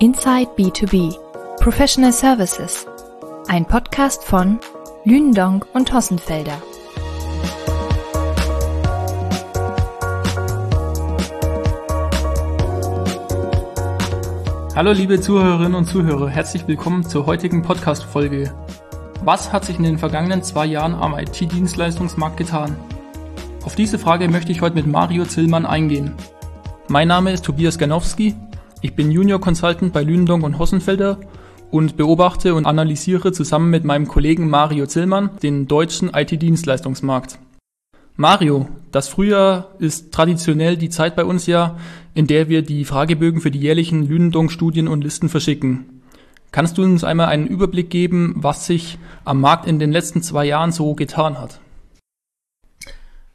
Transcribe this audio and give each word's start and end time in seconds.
Inside 0.00 0.50
B2B 0.56 1.12
Professional 1.58 2.12
Services. 2.12 2.86
Ein 3.48 3.66
Podcast 3.66 4.22
von 4.22 4.60
Lündong 5.04 5.64
und 5.74 5.92
Hossenfelder. 5.92 6.62
Hallo 14.76 14.92
liebe 14.92 15.20
Zuhörerinnen 15.20 15.74
und 15.74 15.86
Zuhörer, 15.86 16.28
herzlich 16.28 16.68
willkommen 16.68 17.02
zur 17.04 17.26
heutigen 17.26 17.62
Podcast-Folge. 17.62 18.54
Was 19.24 19.52
hat 19.52 19.64
sich 19.64 19.78
in 19.78 19.82
den 19.82 19.98
vergangenen 19.98 20.44
zwei 20.44 20.66
Jahren 20.66 20.94
am 20.94 21.18
IT-Dienstleistungsmarkt 21.18 22.36
getan? 22.36 22.76
Auf 23.64 23.74
diese 23.74 23.98
Frage 23.98 24.28
möchte 24.28 24.52
ich 24.52 24.60
heute 24.60 24.76
mit 24.76 24.86
Mario 24.86 25.24
Zillmann 25.24 25.66
eingehen. 25.66 26.14
Mein 26.86 27.08
Name 27.08 27.32
ist 27.32 27.44
Tobias 27.44 27.78
Ganowski, 27.78 28.36
ich 28.80 28.94
bin 28.94 29.10
Junior 29.10 29.40
Consultant 29.40 29.92
bei 29.92 30.02
Lündong 30.02 30.42
und 30.42 30.58
Hossenfelder 30.58 31.18
und 31.70 31.96
beobachte 31.96 32.54
und 32.54 32.66
analysiere 32.66 33.32
zusammen 33.32 33.70
mit 33.70 33.84
meinem 33.84 34.06
Kollegen 34.06 34.48
Mario 34.48 34.86
Zillmann 34.86 35.30
den 35.42 35.66
deutschen 35.66 36.10
IT-Dienstleistungsmarkt. 36.14 37.38
Mario, 38.16 38.68
das 38.90 39.08
Frühjahr 39.08 39.72
ist 39.78 40.12
traditionell 40.12 40.76
die 40.76 40.90
Zeit 40.90 41.16
bei 41.16 41.24
uns 41.24 41.46
ja, 41.46 41.76
in 42.14 42.26
der 42.26 42.48
wir 42.48 42.62
die 42.62 42.84
Fragebögen 42.84 43.40
für 43.40 43.50
die 43.50 43.60
jährlichen 43.60 44.08
Lündong-Studien 44.08 44.88
und 44.88 45.02
Listen 45.02 45.28
verschicken. 45.28 46.02
Kannst 46.50 46.78
du 46.78 46.82
uns 46.82 47.04
einmal 47.04 47.26
einen 47.26 47.46
Überblick 47.46 47.90
geben, 47.90 48.34
was 48.36 48.66
sich 48.66 48.98
am 49.24 49.40
Markt 49.40 49.66
in 49.66 49.78
den 49.78 49.92
letzten 49.92 50.22
zwei 50.22 50.46
Jahren 50.46 50.72
so 50.72 50.94
getan 50.94 51.38
hat? 51.38 51.60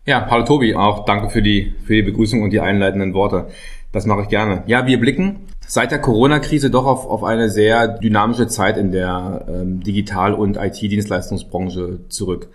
Ja, 0.05 0.27
hallo 0.29 0.43
Tobi, 0.43 0.75
auch 0.75 1.05
danke 1.05 1.29
für 1.29 1.41
die, 1.41 1.75
für 1.85 1.93
die 1.93 2.01
Begrüßung 2.01 2.41
und 2.41 2.49
die 2.49 2.59
einleitenden 2.59 3.13
Worte. 3.13 3.47
Das 3.93 4.07
mache 4.07 4.23
ich 4.23 4.27
gerne. 4.27 4.63
Ja, 4.65 4.87
wir 4.87 4.99
blicken 4.99 5.47
seit 5.67 5.91
der 5.91 6.01
Corona-Krise 6.01 6.71
doch 6.71 6.85
auf, 6.85 7.05
auf 7.05 7.23
eine 7.23 7.49
sehr 7.49 7.87
dynamische 7.87 8.47
Zeit 8.47 8.75
in 8.75 8.91
der 8.91 9.45
ähm, 9.47 9.81
Digital- 9.81 10.33
und 10.33 10.57
IT-Dienstleistungsbranche 10.57 12.09
zurück. 12.09 12.49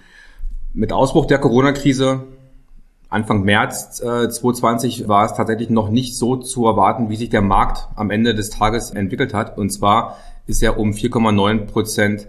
Mit 0.75 0.93
Ausbruch 0.93 1.27
der 1.27 1.39
Corona-Krise 1.39 2.25
Anfang 3.09 3.45
März 3.45 4.01
äh, 4.01 4.29
2020 4.29 5.09
war 5.09 5.25
es 5.25 5.33
tatsächlich 5.33 5.71
noch 5.71 5.89
nicht 5.89 6.17
so 6.17 6.37
zu 6.37 6.67
erwarten, 6.67 7.09
wie 7.09 7.17
sich 7.17 7.31
der 7.31 7.41
Markt 7.41 7.89
am 7.95 8.11
Ende 8.11 8.35
des 8.35 8.51
Tages 8.51 8.91
entwickelt 8.91 9.33
hat. 9.33 9.57
Und 9.57 9.71
zwar 9.71 10.19
ist 10.47 10.63
er 10.63 10.79
um 10.79 10.91
4,9 10.91 11.67
Prozent 11.67 12.27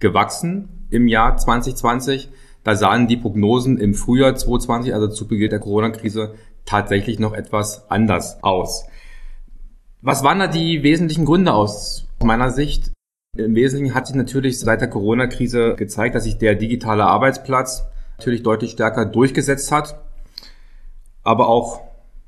gewachsen 0.00 0.86
im 0.90 1.06
Jahr 1.08 1.36
2020. 1.38 2.28
Da 2.62 2.74
sahen 2.74 3.06
die 3.06 3.16
Prognosen 3.16 3.78
im 3.78 3.94
Frühjahr 3.94 4.34
2020, 4.34 4.92
also 4.92 5.06
zu 5.08 5.26
Beginn 5.26 5.48
der 5.48 5.60
Corona-Krise, 5.60 6.34
tatsächlich 6.68 7.18
noch 7.18 7.32
etwas 7.32 7.90
anders 7.90 8.42
aus. 8.42 8.86
Was 10.02 10.22
waren 10.22 10.38
da 10.38 10.46
die 10.46 10.82
wesentlichen 10.82 11.24
Gründe 11.24 11.52
aus 11.52 12.06
meiner 12.22 12.50
Sicht? 12.50 12.92
Im 13.36 13.54
Wesentlichen 13.54 13.94
hat 13.94 14.06
sich 14.06 14.16
natürlich 14.16 14.60
seit 14.60 14.80
der 14.80 14.90
Corona-Krise 14.90 15.74
gezeigt, 15.76 16.14
dass 16.14 16.24
sich 16.24 16.38
der 16.38 16.54
digitale 16.54 17.04
Arbeitsplatz 17.04 17.86
natürlich 18.18 18.42
deutlich 18.42 18.72
stärker 18.72 19.06
durchgesetzt 19.06 19.72
hat, 19.72 20.00
aber 21.22 21.48
auch 21.48 21.80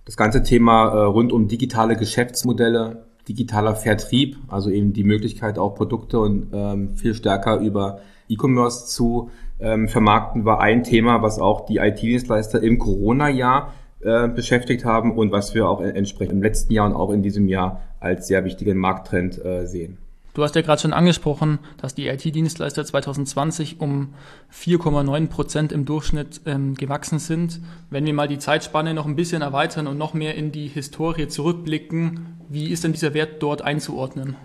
das 0.05 0.17
ganze 0.17 0.43
Thema 0.43 0.89
äh, 0.89 1.03
rund 1.05 1.33
um 1.33 1.49
digitale 1.49 1.97
Geschäftsmodelle, 1.97 3.05
digitaler 3.29 3.77
Vertrieb, 3.77 4.39
also 4.49 4.71
eben 4.71 4.93
die 4.93 5.05
Möglichkeit 5.05 5.59
auch 5.59 5.75
Produkte 5.75 6.19
und 6.19 6.49
ähm, 6.53 6.97
viel 6.97 7.15
stärker 7.15 7.59
über 7.59 8.01
E-Commerce 8.29 8.87
zu 8.87 9.31
ähm, 9.59 9.89
vermarkten, 9.89 10.45
war 10.45 10.61
ein 10.61 10.85
Thema, 10.85 11.23
was 11.23 11.39
auch 11.39 11.67
die 11.67 11.79
IT-Dienstleister 11.79 12.63
im 12.63 12.79
Corona-Jahr 12.79 13.75
äh, 14.01 14.29
beschäftigt 14.29 14.85
haben 14.85 15.17
und 15.17 15.33
was 15.33 15.55
wir 15.55 15.69
auch 15.69 15.81
entsprechend 15.81 16.33
im 16.35 16.43
letzten 16.43 16.73
Jahr 16.73 16.87
und 16.87 16.95
auch 16.95 17.11
in 17.11 17.23
diesem 17.23 17.49
Jahr 17.49 17.83
als 18.01 18.27
sehr 18.27 18.45
wichtigen 18.45 18.79
Markttrend 18.79 19.45
äh, 19.45 19.67
sehen. 19.67 19.99
Du 20.33 20.45
hast 20.45 20.55
ja 20.55 20.63
gerade 20.63 20.81
schon 20.81 20.93
angesprochen, 20.93 21.59
dass 21.77 21.95
die 21.95 22.07
IT-Dienstleister 22.07 22.85
2020 22.85 23.81
um 23.81 24.15
4,9 24.55 25.27
Prozent 25.27 25.73
im 25.73 25.85
Durchschnitt 25.85 26.43
ähm, 26.47 26.75
gewachsen 26.77 27.19
sind. 27.19 27.61
Wenn 27.91 28.07
wir 28.07 28.15
mal 28.15 28.29
die 28.29 28.39
Zeitspanne 28.39 28.95
noch 28.95 29.07
ein 29.07 29.17
bisschen 29.17 29.43
erweitern 29.43 29.89
und 29.89 29.99
noch 29.99 30.15
mehr 30.15 30.37
in 30.37 30.53
die 30.53 30.69
Historie 30.69 31.27
zurückblicken, 31.27 32.39
wie 32.49 32.71
ist 32.71 32.85
denn 32.85 32.93
dieser 32.93 33.13
Wert 33.13 33.43
dort 33.43 33.63
einzuordnen? 33.63 34.37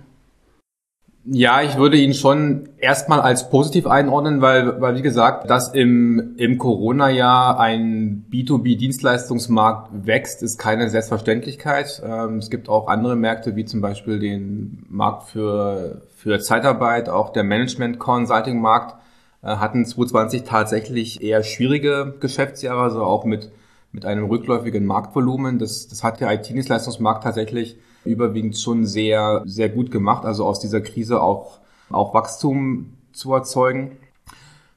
Ja, 1.27 1.63
ich 1.63 1.75
würde 1.75 1.97
ihn 1.97 2.13
schon 2.13 2.69
erstmal 2.77 3.19
als 3.19 3.49
positiv 3.49 3.87
einordnen, 3.87 4.41
weil, 4.41 4.79
weil 4.79 4.95
wie 4.95 5.01
gesagt, 5.01 5.49
dass 5.49 5.73
im, 5.73 6.35
im 6.37 6.59
Corona-Jahr 6.59 7.59
ein 7.59 8.27
B2B-Dienstleistungsmarkt 8.31 10.05
wächst, 10.05 10.43
ist 10.43 10.59
keine 10.59 10.87
Selbstverständlichkeit. 10.87 12.03
Ähm, 12.05 12.37
es 12.37 12.51
gibt 12.51 12.69
auch 12.69 12.87
andere 12.87 13.15
Märkte, 13.15 13.55
wie 13.55 13.65
zum 13.65 13.81
Beispiel 13.81 14.19
den 14.19 14.85
Markt 14.87 15.23
für, 15.29 16.03
für 16.15 16.39
Zeitarbeit, 16.39 17.09
auch 17.09 17.33
der 17.33 17.43
Management-Consulting-Markt 17.43 18.95
äh, 19.41 19.47
hatten 19.47 19.83
2020 19.83 20.43
tatsächlich 20.43 21.23
eher 21.23 21.41
schwierige 21.41 22.13
Geschäftsjahre, 22.19 22.81
also 22.81 23.01
auch 23.01 23.25
mit, 23.25 23.51
mit 23.91 24.05
einem 24.05 24.25
rückläufigen 24.25 24.85
Marktvolumen. 24.85 25.57
Das, 25.57 25.87
das 25.87 26.03
hat 26.03 26.21
der 26.21 26.31
IT-Dienstleistungsmarkt 26.33 27.23
tatsächlich 27.23 27.77
überwiegend 28.05 28.57
schon 28.57 28.85
sehr, 28.85 29.41
sehr 29.45 29.69
gut 29.69 29.91
gemacht, 29.91 30.25
also 30.25 30.45
aus 30.45 30.59
dieser 30.59 30.81
Krise 30.81 31.21
auch, 31.21 31.59
auch 31.89 32.13
Wachstum 32.13 32.93
zu 33.13 33.33
erzeugen. 33.33 33.97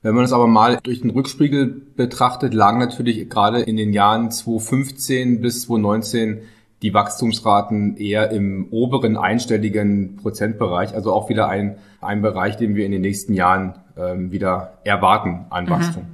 Wenn 0.02 0.14
man 0.14 0.24
es 0.24 0.32
aber 0.32 0.46
mal 0.46 0.78
durch 0.82 1.00
den 1.00 1.10
Rückspiegel 1.10 1.66
betrachtet, 1.96 2.54
lagen 2.54 2.78
natürlich 2.78 3.28
gerade 3.28 3.60
in 3.60 3.76
den 3.76 3.92
Jahren 3.92 4.30
2015 4.30 5.40
bis 5.40 5.62
2019 5.62 6.42
die 6.82 6.94
Wachstumsraten 6.94 7.96
eher 7.96 8.30
im 8.30 8.68
oberen 8.70 9.16
einstelligen 9.16 10.16
Prozentbereich, 10.16 10.94
also 10.94 11.12
auch 11.12 11.28
wieder 11.28 11.48
ein, 11.48 11.78
ein 12.00 12.22
Bereich, 12.22 12.56
den 12.56 12.76
wir 12.76 12.86
in 12.86 12.92
den 12.92 13.00
nächsten 13.00 13.34
Jahren 13.34 13.74
ähm, 13.96 14.30
wieder 14.30 14.78
erwarten 14.84 15.46
an 15.50 15.64
mhm. 15.64 15.70
Wachstum. 15.70 16.06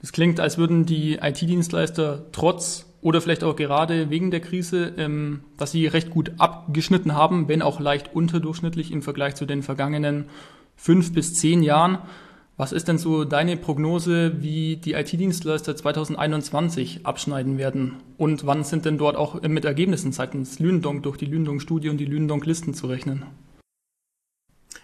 Das 0.00 0.12
klingt, 0.12 0.40
als 0.40 0.56
würden 0.56 0.86
die 0.86 1.18
IT-Dienstleister 1.20 2.22
trotz 2.32 2.86
oder 3.02 3.20
vielleicht 3.20 3.44
auch 3.44 3.56
gerade 3.56 4.10
wegen 4.10 4.30
der 4.30 4.40
Krise, 4.40 4.92
ähm, 4.96 5.40
dass 5.56 5.72
sie 5.72 5.86
recht 5.86 6.10
gut 6.10 6.32
abgeschnitten 6.38 7.14
haben, 7.14 7.48
wenn 7.48 7.62
auch 7.62 7.80
leicht 7.80 8.14
unterdurchschnittlich 8.14 8.92
im 8.92 9.02
Vergleich 9.02 9.34
zu 9.34 9.46
den 9.46 9.62
vergangenen 9.62 10.26
fünf 10.76 11.12
bis 11.12 11.34
zehn 11.34 11.62
Jahren. 11.62 11.98
Was 12.56 12.72
ist 12.72 12.88
denn 12.88 12.98
so 12.98 13.24
deine 13.24 13.56
Prognose, 13.56 14.42
wie 14.42 14.76
die 14.76 14.92
IT-Dienstleister 14.92 15.76
2021 15.76 17.06
abschneiden 17.06 17.56
werden? 17.56 17.94
Und 18.18 18.44
wann 18.44 18.64
sind 18.64 18.84
denn 18.84 18.98
dort 18.98 19.16
auch 19.16 19.40
mit 19.40 19.64
Ergebnissen 19.64 20.12
seitens 20.12 20.58
Lündong 20.58 21.00
durch 21.00 21.16
die 21.16 21.24
Lündong-Studie 21.24 21.88
und 21.88 21.96
die 21.96 22.04
Lündong-Listen 22.04 22.74
zu 22.74 22.86
rechnen? 22.86 23.22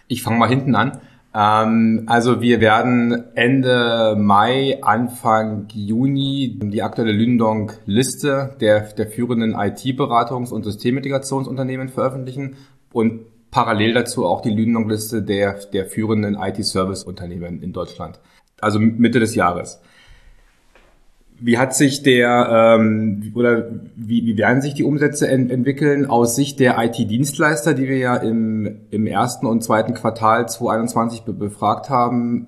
Ich 0.07 0.23
fange 0.23 0.39
mal 0.39 0.49
hinten 0.49 0.73
an. 0.73 1.01
Ähm, 1.37 2.03
also 2.07 2.41
wir 2.41 2.59
werden 2.61 3.35
Ende 3.35 4.15
Mai, 4.17 4.79
Anfang 4.81 5.67
Juni 5.71 6.57
die 6.59 6.81
aktuelle 6.81 7.11
Lündong-Liste 7.11 8.55
der, 8.59 8.81
der 8.93 9.07
führenden 9.07 9.55
IT-Beratungs- 9.55 10.51
und 10.51 10.63
Systemintegrationsunternehmen 10.63 11.89
veröffentlichen 11.89 12.55
und 12.91 13.51
parallel 13.51 13.93
dazu 13.93 14.25
auch 14.25 14.41
die 14.41 14.49
Lündong-Liste 14.49 15.21
der, 15.21 15.59
der 15.71 15.85
führenden 15.85 16.35
IT-Service-Unternehmen 16.35 17.61
in 17.61 17.71
Deutschland. 17.71 18.19
Also 18.59 18.79
Mitte 18.79 19.19
des 19.19 19.35
Jahres. 19.35 19.79
Wie 21.39 21.57
hat 21.57 21.75
sich 21.75 22.01
der 22.01 22.77
ähm, 22.79 23.31
oder 23.35 23.69
wie, 23.95 24.25
wie 24.25 24.37
werden 24.37 24.61
sich 24.61 24.73
die 24.73 24.83
Umsätze 24.83 25.27
ent 25.27 25.51
entwickeln 25.51 26.07
aus 26.07 26.35
Sicht 26.35 26.59
der 26.59 26.77
IT-Dienstleister, 26.83 27.73
die 27.73 27.87
wir 27.87 27.97
ja 27.97 28.15
im, 28.15 28.81
im 28.89 29.05
ersten 29.05 29.45
und 29.45 29.63
zweiten 29.63 29.93
Quartal 29.93 30.49
2021 30.49 31.21
be 31.21 31.33
befragt 31.33 31.89
haben? 31.89 32.47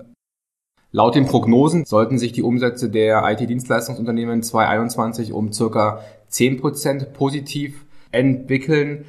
Laut 0.92 1.14
den 1.14 1.28
Prognosen 1.28 1.86
sollten 1.86 2.18
sich 2.18 2.32
die 2.32 2.42
Umsätze 2.42 2.90
der 2.90 3.24
IT-Dienstleistungsunternehmen 3.30 4.42
2021 4.42 5.34
um 5.34 5.54
circa 5.54 6.02
10% 6.32 7.12
positiv 7.12 7.86
entwickeln. 8.12 9.06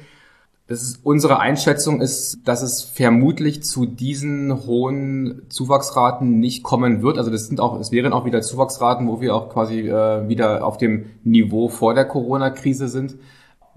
Ist, 0.71 1.01
unsere 1.03 1.39
Einschätzung 1.39 1.99
ist, 1.99 2.47
dass 2.47 2.61
es 2.61 2.81
vermutlich 2.81 3.61
zu 3.61 3.85
diesen 3.85 4.65
hohen 4.65 5.41
Zuwachsraten 5.49 6.39
nicht 6.39 6.63
kommen 6.63 7.01
wird. 7.01 7.17
Also 7.17 7.29
das 7.29 7.47
sind 7.47 7.59
auch, 7.59 7.77
es 7.77 7.91
wären 7.91 8.13
auch 8.13 8.23
wieder 8.23 8.41
Zuwachsraten, 8.41 9.05
wo 9.09 9.19
wir 9.19 9.35
auch 9.35 9.49
quasi 9.49 9.81
äh, 9.81 10.29
wieder 10.29 10.65
auf 10.65 10.77
dem 10.77 11.07
Niveau 11.25 11.67
vor 11.67 11.93
der 11.93 12.05
Corona-Krise 12.05 12.87
sind. 12.87 13.17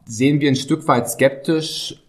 Sehen 0.06 0.41
wir 0.41 0.49
ein 0.49 0.55
Stück 0.55 0.87
weit 0.87 1.11
skeptisch 1.11 2.00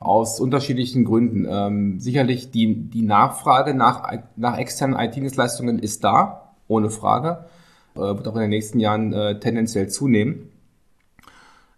aus 0.00 0.40
unterschiedlichen 0.40 1.04
Gründen. 1.04 1.46
Ähm, 1.48 2.00
sicherlich 2.00 2.50
die, 2.50 2.74
die 2.90 3.02
Nachfrage 3.02 3.72
nach, 3.72 4.12
nach 4.34 4.58
externen 4.58 4.98
IT-Dienstleistungen 4.98 5.78
ist 5.78 6.02
da, 6.02 6.54
ohne 6.66 6.90
Frage. 6.90 7.44
Äh, 7.94 8.00
wird 8.00 8.26
auch 8.26 8.34
in 8.34 8.40
den 8.40 8.50
nächsten 8.50 8.80
Jahren 8.80 9.12
äh, 9.12 9.38
tendenziell 9.38 9.88
zunehmen. 9.88 10.50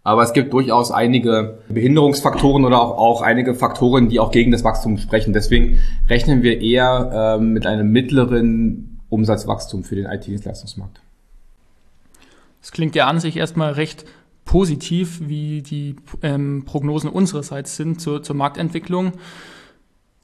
Aber 0.07 0.23
es 0.23 0.31
gibt 0.31 0.53
durchaus 0.53 0.89
einige 0.89 1.57
Behinderungsfaktoren 1.67 2.63
oder 2.63 2.81
auch, 2.81 2.97
auch 2.97 3.21
einige 3.21 3.53
Faktoren, 3.53 4.07
die 4.07 4.21
auch 4.21 4.31
gegen 4.31 4.51
das 4.51 4.63
Wachstum 4.63 4.97
sprechen. 4.97 5.33
Deswegen 5.33 5.79
rechnen 6.07 6.43
wir 6.43 6.61
eher 6.61 7.37
äh, 7.37 7.43
mit 7.43 7.65
einem 7.65 7.91
mittleren 7.91 9.01
Umsatzwachstum 9.09 9.83
für 9.83 9.97
den 9.97 10.05
IT-Dienstleistungsmarkt. 10.05 11.01
Das 12.61 12.71
klingt 12.71 12.95
ja 12.95 13.05
an 13.07 13.19
sich 13.19 13.35
erstmal 13.35 13.73
recht 13.73 14.05
positiv, 14.45 15.27
wie 15.27 15.61
die 15.61 15.97
ähm, 16.21 16.63
Prognosen 16.63 17.09
unsererseits 17.09 17.75
sind 17.75 17.99
zur, 17.99 18.23
zur 18.23 18.37
Marktentwicklung. 18.37 19.11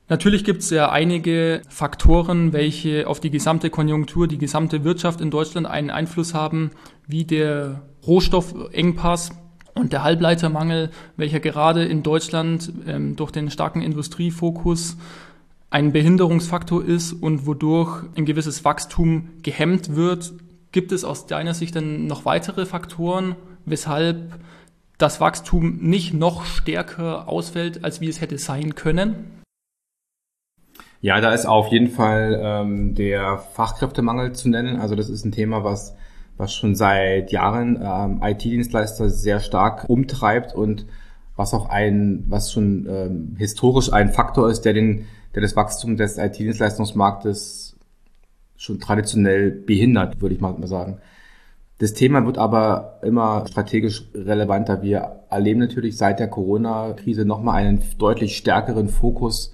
Natürlich 0.07 0.45
gibt 0.45 0.61
es 0.61 0.69
ja 0.69 0.91
einige 0.93 1.61
Faktoren, 1.67 2.53
welche 2.53 3.05
auf 3.05 3.19
die 3.19 3.31
gesamte 3.31 3.69
Konjunktur, 3.69 4.29
die 4.29 4.37
gesamte 4.37 4.85
Wirtschaft 4.85 5.19
in 5.19 5.29
Deutschland 5.29 5.67
einen 5.67 5.89
Einfluss 5.89 6.33
haben, 6.33 6.71
wie 7.05 7.25
der 7.25 7.81
Rohstoffengpass 8.07 9.42
und 9.75 9.93
der 9.93 10.03
Halbleitermangel, 10.03 10.89
welcher 11.17 11.39
gerade 11.39 11.85
in 11.85 12.03
Deutschland 12.03 12.71
ähm, 12.87 13.15
durch 13.15 13.31
den 13.31 13.49
starken 13.49 13.81
Industriefokus 13.81 14.97
ein 15.69 15.91
Behinderungsfaktor 15.91 16.85
ist 16.85 17.13
und 17.13 17.47
wodurch 17.47 18.03
ein 18.15 18.25
gewisses 18.25 18.63
Wachstum 18.63 19.29
gehemmt 19.41 19.95
wird. 19.95 20.33
Gibt 20.71 20.91
es 20.91 21.03
aus 21.03 21.25
deiner 21.25 21.55
Sicht 21.55 21.75
dann 21.75 22.05
noch 22.05 22.25
weitere 22.25 22.65
Faktoren, 22.65 23.35
weshalb 23.65 24.39
das 24.99 25.19
Wachstum 25.19 25.77
nicht 25.77 26.13
noch 26.13 26.45
stärker 26.45 27.27
ausfällt, 27.27 27.83
als 27.83 28.01
wie 28.01 28.09
es 28.09 28.21
hätte 28.21 28.37
sein 28.37 28.75
können? 28.75 29.41
Ja, 31.01 31.19
da 31.19 31.33
ist 31.33 31.45
auf 31.45 31.67
jeden 31.67 31.89
Fall 31.89 32.39
ähm, 32.41 32.95
der 32.95 33.39
Fachkräftemangel 33.39 34.33
zu 34.33 34.49
nennen. 34.49 34.79
Also 34.79 34.95
das 34.95 35.09
ist 35.09 35.25
ein 35.25 35.31
Thema, 35.31 35.63
was, 35.63 35.95
was 36.37 36.53
schon 36.53 36.75
seit 36.75 37.31
Jahren 37.31 37.79
ähm, 37.81 38.21
IT-Dienstleister 38.23 39.09
sehr 39.09 39.39
stark 39.39 39.89
umtreibt 39.89 40.53
und 40.53 40.85
was 41.35 41.53
auch 41.53 41.69
ein, 41.69 42.25
was 42.27 42.51
schon 42.51 42.87
ähm, 42.89 43.35
historisch 43.37 43.91
ein 43.91 44.11
Faktor 44.11 44.49
ist, 44.49 44.61
der 44.61 44.73
den, 44.73 45.05
der 45.35 45.41
das 45.41 45.55
Wachstum 45.55 45.97
des 45.97 46.17
IT-Dienstleistungsmarktes 46.17 47.75
schon 48.55 48.79
traditionell 48.79 49.51
behindert, 49.51 50.21
würde 50.21 50.35
ich 50.35 50.41
mal 50.41 50.55
sagen. 50.67 50.99
Das 51.79 51.93
Thema 51.93 52.25
wird 52.25 52.37
aber 52.37 52.99
immer 53.01 53.45
strategisch 53.47 54.09
relevanter. 54.13 54.81
Wir 54.83 55.23
erleben 55.29 55.59
natürlich 55.59 55.97
seit 55.97 56.19
der 56.19 56.29
Corona-Krise 56.29 57.25
nochmal 57.25 57.55
einen 57.55 57.83
deutlich 57.97 58.37
stärkeren 58.37 58.87
Fokus 58.89 59.53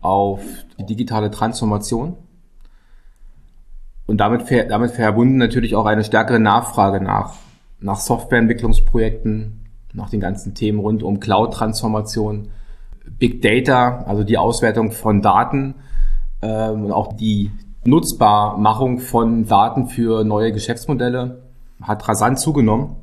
auf 0.00 0.40
die 0.78 0.84
digitale 0.84 1.30
Transformation 1.30 2.16
und 4.06 4.18
damit, 4.18 4.42
damit 4.68 4.90
verbunden 4.92 5.38
natürlich 5.38 5.74
auch 5.74 5.86
eine 5.86 6.04
stärkere 6.04 6.38
Nachfrage 6.38 7.02
nach, 7.02 7.34
nach 7.80 7.98
Softwareentwicklungsprojekten, 7.98 9.60
nach 9.92 10.10
den 10.10 10.20
ganzen 10.20 10.54
Themen 10.54 10.80
rund 10.80 11.02
um 11.02 11.20
Cloud-Transformation, 11.20 12.48
Big 13.18 13.42
Data, 13.42 14.04
also 14.06 14.24
die 14.24 14.38
Auswertung 14.38 14.92
von 14.92 15.22
Daten 15.22 15.74
ähm, 16.42 16.86
und 16.86 16.92
auch 16.92 17.12
die 17.12 17.50
Nutzbarmachung 17.84 18.98
von 18.98 19.46
Daten 19.46 19.88
für 19.88 20.24
neue 20.24 20.52
Geschäftsmodelle 20.52 21.42
hat 21.82 22.08
rasant 22.08 22.38
zugenommen. 22.38 22.96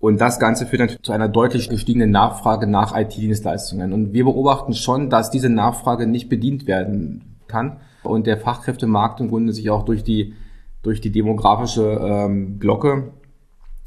Und 0.00 0.20
das 0.20 0.38
Ganze 0.38 0.64
führt 0.66 0.80
natürlich 0.80 1.02
zu 1.02 1.12
einer 1.12 1.28
deutlich 1.28 1.68
gestiegenen 1.68 2.12
Nachfrage 2.12 2.68
nach 2.68 2.96
IT-Dienstleistungen. 2.96 3.92
Und 3.92 4.12
wir 4.12 4.24
beobachten 4.24 4.74
schon, 4.74 5.10
dass 5.10 5.30
diese 5.30 5.48
Nachfrage 5.48 6.06
nicht 6.06 6.28
bedient 6.28 6.68
werden 6.68 7.36
kann 7.48 7.78
und 8.04 8.26
der 8.28 8.36
Fachkräftemarkt 8.36 9.20
im 9.20 9.28
Grunde 9.28 9.52
sich 9.52 9.70
auch 9.70 9.84
durch 9.84 10.04
die, 10.04 10.34
durch 10.82 11.00
die 11.00 11.10
demografische 11.10 12.00
ähm, 12.02 12.58
Glocke 12.58 13.12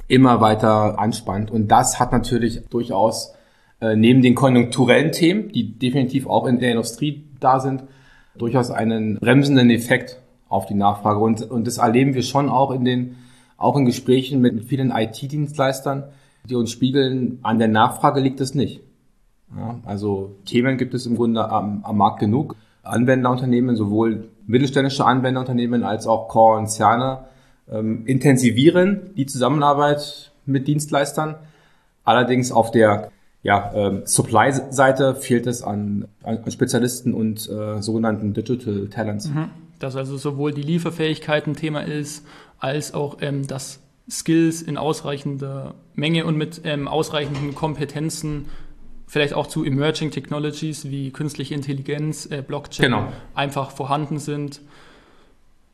immer 0.07 0.41
weiter 0.41 0.99
anspannt. 0.99 1.51
Und 1.51 1.69
das 1.69 1.99
hat 1.99 2.11
natürlich 2.11 2.67
durchaus 2.69 3.33
äh, 3.79 3.95
neben 3.95 4.21
den 4.21 4.35
konjunkturellen 4.35 5.11
Themen, 5.11 5.49
die 5.49 5.77
definitiv 5.77 6.27
auch 6.27 6.45
in 6.45 6.59
der 6.59 6.71
Industrie 6.71 7.25
da 7.39 7.59
sind, 7.59 7.83
durchaus 8.37 8.71
einen 8.71 9.19
bremsenden 9.19 9.69
Effekt 9.69 10.21
auf 10.49 10.65
die 10.65 10.73
Nachfrage. 10.73 11.19
Und, 11.19 11.49
und 11.49 11.65
das 11.65 11.77
erleben 11.77 12.13
wir 12.13 12.23
schon 12.23 12.49
auch 12.49 12.71
in 12.71 12.85
den 12.85 13.15
auch 13.57 13.77
in 13.77 13.85
Gesprächen 13.85 14.41
mit 14.41 14.65
vielen 14.65 14.91
IT-Dienstleistern, 14.91 16.05
die 16.49 16.55
uns 16.55 16.71
spiegeln, 16.71 17.37
an 17.43 17.59
der 17.59 17.67
Nachfrage 17.67 18.19
liegt 18.19 18.41
es 18.41 18.55
nicht. 18.55 18.81
Ja, 19.55 19.79
also 19.85 20.35
Themen 20.45 20.77
gibt 20.77 20.93
es 20.93 21.05
im 21.05 21.15
Grunde 21.15 21.49
am, 21.49 21.83
am 21.83 21.97
Markt 21.97 22.19
genug. 22.19 22.55
Anwenderunternehmen, 22.83 23.75
sowohl 23.75 24.29
mittelständische 24.51 25.05
Anwenderunternehmen 25.05 25.83
als 25.83 26.05
auch 26.05 26.27
Konzerne, 26.27 27.25
ähm, 27.71 28.05
intensivieren 28.05 29.11
die 29.15 29.25
Zusammenarbeit 29.25 30.31
mit 30.45 30.67
Dienstleistern. 30.67 31.35
Allerdings 32.03 32.51
auf 32.51 32.71
der 32.71 33.11
ja, 33.43 33.71
ähm, 33.73 34.03
Supply-Seite 34.05 35.15
fehlt 35.15 35.47
es 35.47 35.63
an, 35.63 36.05
an 36.23 36.39
Spezialisten 36.51 37.13
und 37.13 37.49
äh, 37.49 37.81
sogenannten 37.81 38.33
Digital 38.33 38.87
Talents. 38.87 39.29
Mhm. 39.29 39.49
Dass 39.79 39.95
also 39.95 40.17
sowohl 40.17 40.53
die 40.53 40.61
Lieferfähigkeit 40.61 41.47
ein 41.47 41.55
Thema 41.55 41.81
ist, 41.81 42.23
als 42.59 42.93
auch 42.93 43.17
ähm, 43.21 43.47
dass 43.47 43.79
Skills 44.09 44.61
in 44.61 44.77
ausreichender 44.77 45.73
Menge 45.95 46.25
und 46.25 46.37
mit 46.37 46.61
ähm, 46.65 46.87
ausreichenden 46.87 47.55
Kompetenzen 47.55 48.45
vielleicht 49.11 49.33
auch 49.33 49.47
zu 49.47 49.65
Emerging 49.65 50.09
Technologies 50.09 50.89
wie 50.89 51.11
künstliche 51.11 51.53
Intelligenz, 51.53 52.31
äh, 52.31 52.41
Blockchain 52.41 52.85
genau. 52.85 53.11
einfach 53.35 53.71
vorhanden 53.71 54.19
sind. 54.19 54.61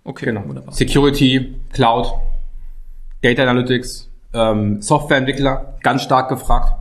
Okay, 0.03 0.25
genau. 0.25 0.47
wunderbar. 0.47 0.73
Security, 0.73 1.53
Cloud, 1.71 2.11
Data 3.21 3.43
Analytics, 3.43 4.09
ähm, 4.33 4.81
Softwareentwickler, 4.81 5.77
ganz 5.83 6.01
stark 6.01 6.29
gefragt. 6.29 6.73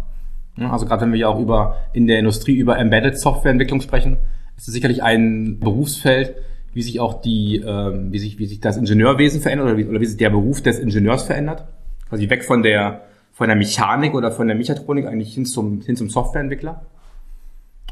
Also 0.59 0.87
gerade 0.87 1.03
wenn 1.03 1.13
wir 1.13 1.19
ja 1.19 1.29
auch 1.29 1.39
über 1.39 1.77
in 1.93 2.07
der 2.07 2.19
Industrie 2.19 2.55
über 2.55 2.79
Embedded 2.79 3.19
Softwareentwicklung 3.19 3.83
sprechen, 3.83 4.17
ist 4.57 4.67
es 4.67 4.73
sicherlich 4.73 5.03
ein 5.03 5.61
Berufsfeld, 5.61 6.37
wie 6.73 6.81
sich 6.81 7.01
auch 7.01 7.21
die, 7.21 7.57
ähm, 7.57 8.11
wie 8.13 8.19
sich, 8.19 8.39
wie 8.39 8.47
sich 8.47 8.61
das 8.61 8.79
Ingenieurwesen 8.79 9.43
verändert 9.43 9.67
oder 9.67 9.77
wie, 9.77 9.85
oder 9.85 10.01
wie 10.01 10.07
sich 10.07 10.17
der 10.17 10.31
Beruf 10.31 10.63
des 10.63 10.79
Ingenieurs 10.79 11.25
verändert. 11.25 11.67
Also 12.09 12.31
weg 12.31 12.45
von 12.45 12.63
der, 12.63 13.03
von 13.37 13.49
der 13.49 13.57
Mechanik 13.57 14.15
oder 14.15 14.33
von 14.33 14.47
der 14.47 14.57
Mechatronik 14.57 15.05
eigentlich 15.05 15.35
hin 15.35 15.45
zum, 15.45 15.83
hin 15.83 15.95
zum 15.95 16.09
Softwareentwickler. 16.09 16.87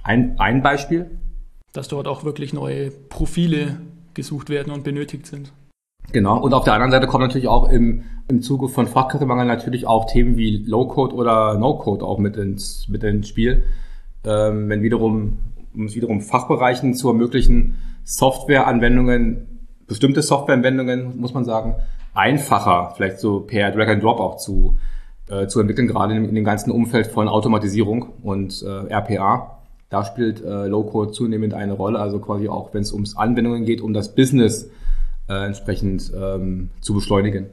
Ein, 0.03 0.37
ein 0.39 0.63
Beispiel. 0.63 1.19
Dass 1.75 1.89
dort 1.89 2.09
auch 2.09 2.25
wirklich 2.25 2.55
neue 2.55 2.91
Profile 2.91 3.77
gesucht 4.15 4.49
werden 4.49 4.73
und 4.73 4.85
benötigt 4.85 5.27
sind. 5.27 5.53
Genau. 6.13 6.41
Und 6.41 6.55
auf 6.55 6.65
der 6.65 6.73
anderen 6.73 6.93
Seite 6.93 7.07
kommen 7.07 7.27
natürlich 7.27 7.49
auch 7.49 7.69
im, 7.69 8.05
im 8.27 8.41
Zuge 8.41 8.69
von 8.69 8.87
Fachkräftemangel 8.87 9.45
natürlich 9.45 9.87
auch 9.87 10.07
Themen 10.07 10.39
wie 10.39 10.65
Low-Code 10.65 11.15
oder 11.15 11.59
No-Code 11.59 12.07
auch 12.07 12.19
mit 12.19 12.39
ins, 12.39 12.89
mit 12.89 13.05
ins 13.05 13.29
Spiel. 13.29 13.65
Ähm, 14.25 14.71
wenn 14.71 14.81
wiederum, 14.81 15.37
um 15.75 15.85
es 15.85 15.95
wiederum 15.95 16.23
Fachbereichen 16.23 16.95
zu 16.95 17.09
ermöglichen, 17.09 17.77
Softwareanwendungen, 18.05 19.61
bestimmte 19.87 20.23
Softwareanwendungen, 20.23 21.21
muss 21.21 21.35
man 21.35 21.45
sagen, 21.45 21.75
einfacher, 22.15 22.95
vielleicht 22.97 23.19
so 23.19 23.41
per 23.41 23.73
Drag 23.73 23.89
and 23.89 24.03
Drop 24.03 24.21
auch 24.21 24.39
zu, 24.39 24.79
äh, 25.29 25.47
zu 25.47 25.61
entwickeln, 25.61 25.89
gerade 25.89 26.15
in, 26.15 26.29
in, 26.29 26.35
dem 26.35 26.45
ganzen 26.45 26.71
Umfeld 26.71 27.07
von 27.07 27.29
Automatisierung 27.29 28.13
und 28.23 28.63
äh, 28.63 28.93
RPA. 28.93 29.59
Da 29.91 30.05
spielt 30.05 30.43
äh, 30.43 30.67
Low-Code 30.67 31.13
zunehmend 31.13 31.55
eine 31.55 31.73
Rolle, 31.73 31.99
also 31.99 32.19
quasi 32.19 32.49
auch, 32.49 32.75
wenn 32.75 32.83
es 32.83 32.93
ums 32.93 33.17
Anwendungen 33.17 33.65
geht, 33.65 33.81
um 33.81 33.95
das 33.95 34.15
Business 34.15 34.71
äh, 35.29 35.47
entsprechend 35.47 36.13
ähm, 36.15 36.71
zu 36.81 36.95
beschleunigen. 36.95 37.47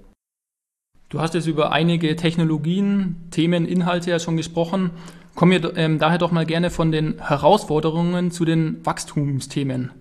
Du 1.10 1.20
hast 1.20 1.34
jetzt 1.34 1.48
über 1.48 1.72
einige 1.72 2.16
Technologien, 2.16 3.18
Themen, 3.32 3.66
Inhalte 3.66 4.10
ja 4.10 4.20
schon 4.20 4.38
gesprochen. 4.38 4.92
Kommen 5.36 5.52
wir 5.52 5.78
ähm, 5.78 6.00
daher 6.00 6.18
doch 6.18 6.32
mal 6.32 6.46
gerne 6.46 6.70
von 6.70 6.92
den 6.92 7.20
Herausforderungen 7.20 8.32
zu 8.32 8.46
den 8.46 8.86
Wachstumsthemen. 8.86 9.92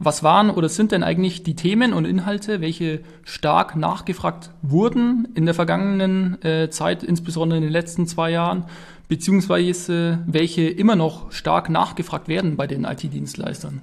Was 0.00 0.22
waren 0.22 0.50
oder 0.50 0.68
sind 0.68 0.92
denn 0.92 1.02
eigentlich 1.02 1.42
die 1.42 1.56
Themen 1.56 1.92
und 1.92 2.04
Inhalte, 2.04 2.60
welche 2.60 3.00
stark 3.24 3.74
nachgefragt 3.74 4.50
wurden 4.62 5.26
in 5.34 5.44
der 5.44 5.54
vergangenen 5.54 6.40
äh, 6.42 6.70
Zeit, 6.70 7.02
insbesondere 7.02 7.56
in 7.56 7.64
den 7.64 7.72
letzten 7.72 8.06
zwei 8.06 8.30
Jahren, 8.30 8.64
beziehungsweise 9.08 10.20
welche 10.26 10.68
immer 10.68 10.94
noch 10.94 11.32
stark 11.32 11.68
nachgefragt 11.68 12.28
werden 12.28 12.56
bei 12.56 12.68
den 12.68 12.84
IT-Dienstleistern? 12.84 13.80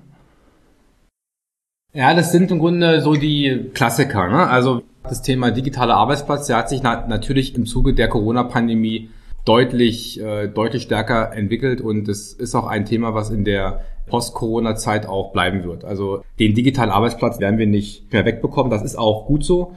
Ja, 1.94 2.14
das 2.14 2.32
sind 2.32 2.50
im 2.52 2.60
Grunde 2.60 3.02
so 3.02 3.16
die 3.16 3.70
Klassiker. 3.74 4.30
Ne? 4.30 4.48
Also 4.48 4.84
das 5.04 5.22
Thema 5.22 5.52
digitaler 5.52 5.96
Arbeitsplatz, 5.96 6.48
der 6.48 6.58
hat 6.58 6.70
sich 6.70 6.82
na 6.82 7.06
natürlich 7.08 7.56
im 7.56 7.66
Zuge 7.66 7.94
der 7.94 8.08
Corona-Pandemie 8.08 9.10
deutlich, 9.46 10.20
äh, 10.20 10.48
deutlich 10.48 10.84
stärker 10.84 11.32
entwickelt 11.34 11.80
und 11.80 12.10
es 12.10 12.34
ist 12.34 12.56
auch 12.56 12.68
ein 12.68 12.86
Thema, 12.86 13.14
was 13.14 13.30
in 13.30 13.46
der 13.46 13.82
Post-Corona-Zeit 14.08 15.08
auch 15.08 15.32
bleiben 15.32 15.64
wird. 15.64 15.86
Also 15.86 16.24
den 16.40 16.54
digitalen 16.54 16.92
Arbeitsplatz 16.92 17.40
werden 17.40 17.58
wir 17.58 17.68
nicht 17.68 18.12
mehr 18.12 18.26
wegbekommen. 18.26 18.70
Das 18.70 18.84
ist 18.84 18.98
auch 18.98 19.26
gut 19.26 19.44
so. 19.44 19.74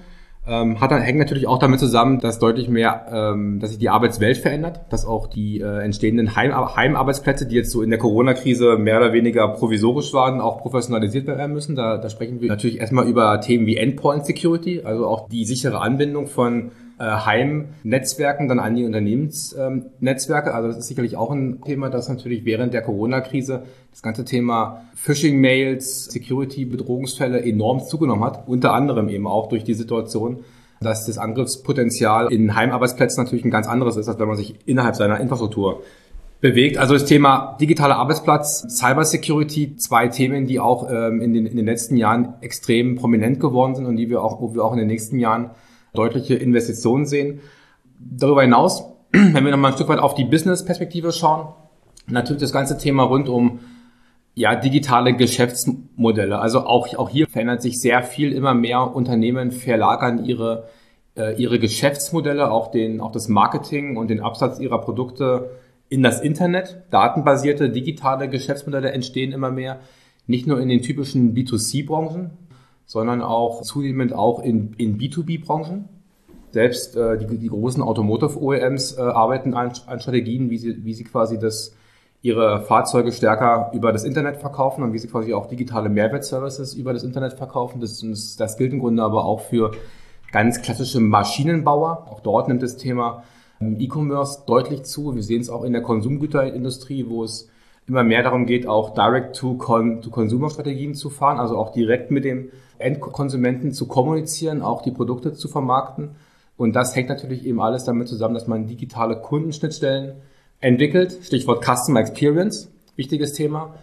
Ähm, 0.47 0.81
hat 0.81 0.91
dann, 0.91 1.03
hängt 1.03 1.19
natürlich 1.19 1.47
auch 1.47 1.59
damit 1.59 1.79
zusammen, 1.79 2.21
dass 2.21 2.39
deutlich 2.39 2.71
mehr, 2.71 3.07
ähm, 3.13 3.61
dass 3.61 3.71
sich 3.71 3.79
die 3.79 3.91
Arbeitswelt 3.91 4.39
verändert, 4.39 4.81
dass 4.89 5.05
auch 5.05 5.27
die 5.27 5.61
äh, 5.61 5.85
entstehenden 5.85 6.37
Heim, 6.37 6.55
Heimarbeitsplätze, 6.75 7.47
die 7.47 7.57
jetzt 7.57 7.71
so 7.71 7.83
in 7.83 7.91
der 7.91 7.99
Corona-Krise 7.99 8.79
mehr 8.79 8.97
oder 8.97 9.13
weniger 9.13 9.49
provisorisch 9.49 10.15
waren, 10.15 10.41
auch 10.41 10.63
professionalisiert 10.63 11.27
werden 11.27 11.53
müssen. 11.53 11.77
Da, 11.77 11.99
da 11.99 12.09
sprechen 12.09 12.41
wir 12.41 12.49
natürlich 12.49 12.81
erstmal 12.81 13.07
über 13.07 13.39
Themen 13.43 13.67
wie 13.67 13.77
Endpoint 13.77 14.25
Security, 14.25 14.81
also 14.83 15.07
auch 15.07 15.29
die 15.29 15.45
sichere 15.45 15.83
Anbindung 15.83 16.29
von 16.29 16.71
äh, 16.99 17.05
Heimnetzwerken 17.05 18.49
dann 18.49 18.59
an 18.59 18.75
die 18.75 18.85
Unternehmensnetzwerke. 18.85 20.51
Ähm, 20.51 20.57
also 20.57 20.69
das 20.69 20.79
ist 20.79 20.89
sicherlich 20.89 21.17
auch 21.17 21.31
ein 21.31 21.61
Thema, 21.63 21.91
das 21.91 22.09
natürlich 22.09 22.45
während 22.45 22.75
der 22.75 22.83
Corona-Krise 22.83 23.63
das 23.91 24.03
ganze 24.03 24.25
Thema 24.25 24.83
Phishing-Mails, 24.95 26.07
Security-Bedrohungsfälle 26.07 27.43
enorm 27.43 27.81
zugenommen 27.81 28.25
hat. 28.25 28.49
Unter 28.49 28.73
anderem 28.73 29.09
eben 29.09 29.27
auch 29.27 29.49
durch 29.49 29.65
die 29.65 29.75
Situation, 29.75 30.45
dass 30.81 31.07
das 31.07 31.19
Angriffspotenzial 31.19 32.33
in 32.33 32.55
Heimarbeitsplätzen 32.55 33.23
natürlich 33.23 33.45
ein 33.45 33.51
ganz 33.51 33.67
anderes 33.67 33.97
ist, 33.97 34.09
als 34.09 34.19
wenn 34.19 34.29
man 34.29 34.37
sich 34.37 34.55
innerhalb 34.67 34.97
seiner 34.97 35.21
Infrastruktur 35.21 35.83
bewegt. 36.41 36.79
Also 36.79 36.95
das 36.95 37.05
Thema 37.05 37.57
digitaler 37.61 37.97
Arbeitsplatz, 37.97 38.67
Cybersecurity, 38.69 39.77
zwei 39.77 40.09
Themen, 40.09 40.47
die 40.47 40.61
auch 40.61 40.89
ähm, 40.91 41.21
in, 41.21 41.33
den, 41.33 41.47
in 41.47 41.57
den 41.57 41.67
letzten 41.67 41.97
Jahren 41.97 42.35
extrem 42.41 42.95
prominent 42.95 43.41
geworden 43.41 43.75
sind 43.75 43.87
und 43.87 43.97
die 43.97 44.09
wir 44.09 44.23
auch, 44.23 44.41
wo 44.41 44.55
wir 44.55 44.65
auch 44.65 44.73
in 44.73 44.79
den 44.79 44.87
nächsten 44.87 45.19
Jahren 45.19 45.51
deutliche 45.95 46.35
Investitionen 46.35 47.07
sehen. 47.07 47.41
Darüber 47.99 48.43
hinaus, 48.43 48.85
wenn 49.13 49.45
wir 49.45 49.51
nochmal 49.51 49.73
ein 49.73 49.77
Stück 49.77 49.89
weit 49.89 49.99
auf 49.99 50.15
die 50.15 50.25
Business-Perspektive 50.25 51.13
schauen, 51.13 51.49
natürlich 52.07 52.43
das 52.43 52.53
ganze 52.53 52.79
Thema 52.79 53.05
rund 53.05 53.29
um 53.29 53.61
ja, 54.35 54.55
digitale 54.55 55.17
Geschäftsmodelle. 55.17 56.39
Also 56.39 56.61
auch, 56.61 56.95
auch 56.97 57.09
hier 57.09 57.27
verändert 57.27 57.61
sich 57.61 57.81
sehr 57.81 58.05
viel. 58.05 58.33
Immer 58.33 58.55
mehr 58.55 58.95
Unternehmen 58.95 59.51
verlagern 59.51 60.25
ihre, 60.25 60.69
äh, 61.17 61.35
ihre 61.35 61.59
Geschäftsmodelle, 61.59 62.49
auch, 62.49 62.71
den, 62.71 63.01
auch 63.01 63.11
das 63.11 63.27
Marketing 63.27 63.97
und 63.97 64.11
den 64.11 64.21
Absatz 64.21 64.61
ihrer 64.61 64.81
Produkte 64.81 65.51
in 65.89 66.05
das 66.05 66.21
Internet. 66.21 66.83
Datenbasierte 66.91 67.71
digitale 67.71 68.29
Geschäftsmodelle 68.29 68.93
entstehen 68.93 69.33
immer 69.33 69.51
mehr, 69.51 69.81
nicht 70.29 70.47
nur 70.47 70.61
in 70.61 70.69
den 70.69 70.83
typischen 70.83 71.35
B2C-Branchen, 71.35 72.31
sondern 72.89 73.21
auch 73.21 73.61
zunehmend 73.61 74.15
auch 74.15 74.43
in, 74.43 74.73
in 74.79 74.99
B2B-Branchen. 74.99 75.91
Selbst 76.51 76.97
äh, 76.97 77.19
die, 77.19 77.39
die 77.39 77.49
großen 77.49 77.83
Automotive-OEMs 77.83 78.97
äh, 78.97 79.03
arbeiten 79.03 79.53
an, 79.53 79.73
an 79.87 80.01
Strategien, 80.01 80.49
wie 80.49 80.57
sie, 80.57 80.85
wie 80.85 80.95
sie 80.95 81.05
quasi 81.05 81.39
das, 81.39 81.77
ihre 82.23 82.63
Fahrzeuge 82.63 83.13
stärker 83.13 83.71
über 83.75 83.93
das 83.93 84.05
Internet 84.05 84.39
verkaufen 84.39 84.83
und 84.83 84.95
wie 84.95 84.99
sie 84.99 85.07
quasi 85.07 85.35
auch 85.35 85.47
digitale 85.47 85.91
Mehrwertservices 85.91 86.73
über 86.73 86.95
das 86.95 87.05
Internet 87.05 87.35
verkaufen. 87.35 87.83
Das, 87.83 88.03
das 88.39 88.57
gilt 88.57 88.73
im 88.73 88.79
Grunde 88.79 89.03
aber 89.03 89.27
auch 89.27 89.41
für 89.41 89.73
ganz 90.33 90.63
klassische 90.63 91.01
Maschinenbauer. 91.01 92.07
Auch 92.11 92.21
dort 92.21 92.49
nimmt 92.49 92.63
das 92.63 92.79
Thema 92.79 93.23
E-Commerce 93.61 94.45
deutlich 94.47 94.85
zu. 94.85 95.15
Wir 95.15 95.23
sehen 95.23 95.43
es 95.43 95.51
auch 95.51 95.63
in 95.63 95.75
der 95.75 95.83
Konsumgüterindustrie, 95.83 97.07
wo 97.07 97.23
es 97.23 97.51
immer 97.89 98.05
mehr 98.05 98.23
darum 98.23 98.47
geht, 98.47 98.67
auch 98.67 98.95
Direct-to-Consumer-Strategien 98.95 100.95
zu 100.95 101.11
fahren, 101.11 101.39
also 101.39 101.57
auch 101.57 101.73
direkt 101.73 102.11
mit 102.11 102.25
dem 102.25 102.51
Endkonsumenten 102.79 103.73
zu 103.73 103.89
kommunizieren, 103.89 104.63
auch 104.63 104.83
die 104.83 104.91
Produkte 104.91 105.33
zu 105.33 105.49
vermarkten. 105.49 106.11
Und 106.57 106.75
das 106.75 106.95
hängt 106.95 107.09
natürlich 107.09 107.47
eben 107.47 107.61
alles 107.61 107.85
damit 107.85 108.09
zusammen, 108.09 108.35
dass 108.35 108.47
man 108.47 108.67
digitale 108.67 109.17
Kundenschnittstellen 109.17 110.17
entwickelt. 110.61 111.19
Stichwort 111.23 111.65
Customer 111.65 112.01
Experience, 112.01 112.71
wichtiges 112.97 113.33
Thema. 113.33 113.75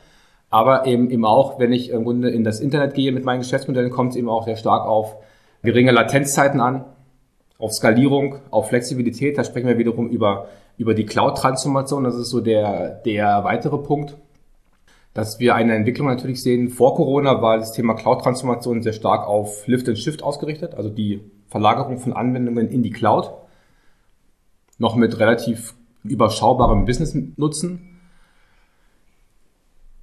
Aber 0.50 0.86
eben, 0.86 1.10
eben 1.10 1.26
auch, 1.26 1.60
wenn 1.60 1.74
ich 1.74 1.90
im 1.90 2.04
Grunde 2.04 2.30
in 2.30 2.44
das 2.44 2.60
Internet 2.60 2.94
gehe 2.94 3.12
mit 3.12 3.26
meinen 3.26 3.40
Geschäftsmodellen, 3.40 3.92
kommt 3.92 4.12
es 4.12 4.18
eben 4.18 4.30
auch 4.30 4.46
sehr 4.46 4.58
stark 4.58 4.86
auf 4.86 5.16
geringe 5.64 5.92
Latenzzeiten 5.92 6.62
an 6.62 6.86
auf 7.58 7.74
Skalierung, 7.74 8.40
auf 8.52 8.70
Flexibilität. 8.70 9.38
Da 9.38 9.44
sprechen 9.44 9.68
wir 9.68 9.78
wiederum 9.78 10.10
über, 10.10 10.50
über 10.78 10.94
die 10.94 11.06
Cloud-Transformation. 11.06 12.04
Das 12.04 12.16
ist 12.16 12.30
so 12.30 12.42
der, 12.42 13.02
der 13.06 13.44
weitere 13.44 13.78
Punkt. 13.78 14.18
Dass 15.14 15.40
wir 15.40 15.56
eine 15.56 15.76
Entwicklung 15.76 16.08
natürlich 16.08 16.44
sehen. 16.44 16.70
Vor 16.70 16.96
Corona 16.96 17.42
war 17.42 17.58
das 17.58 17.72
Thema 17.72 17.94
Cloud-Transformation 17.94 18.82
sehr 18.82 18.92
stark 18.92 19.26
auf 19.26 19.66
Lift 19.68 19.88
and 19.88 19.98
Shift 19.98 20.22
ausgerichtet, 20.22 20.76
also 20.76 20.90
die 20.90 21.22
Verlagerung 21.48 22.00
von 22.00 22.12
Anwendungen 22.12 22.68
in 22.68 22.84
die 22.84 22.90
Cloud. 22.90 23.32
Noch 24.78 24.96
mit 24.98 25.18
relativ 25.20 25.74
überschaubarem 26.04 26.84
Business-Nutzen. 26.84 27.96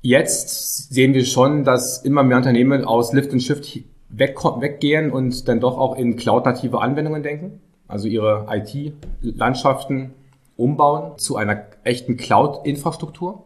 Jetzt 0.00 0.92
sehen 0.92 1.12
wir 1.12 1.26
schon, 1.26 1.62
dass 1.64 2.02
immer 2.02 2.22
mehr 2.22 2.38
Unternehmen 2.38 2.84
aus 2.84 3.12
Lift 3.12 3.32
and 3.32 3.42
Shift 3.42 3.80
weg, 4.12 4.36
weggehen 4.60 5.10
und 5.10 5.48
dann 5.48 5.60
doch 5.60 5.78
auch 5.78 5.96
in 5.96 6.16
cloud-native 6.16 6.80
Anwendungen 6.80 7.22
denken, 7.22 7.60
also 7.88 8.08
ihre 8.08 8.46
IT-Landschaften 8.50 10.12
umbauen 10.56 11.18
zu 11.18 11.36
einer 11.36 11.62
echten 11.84 12.16
Cloud-Infrastruktur. 12.16 13.44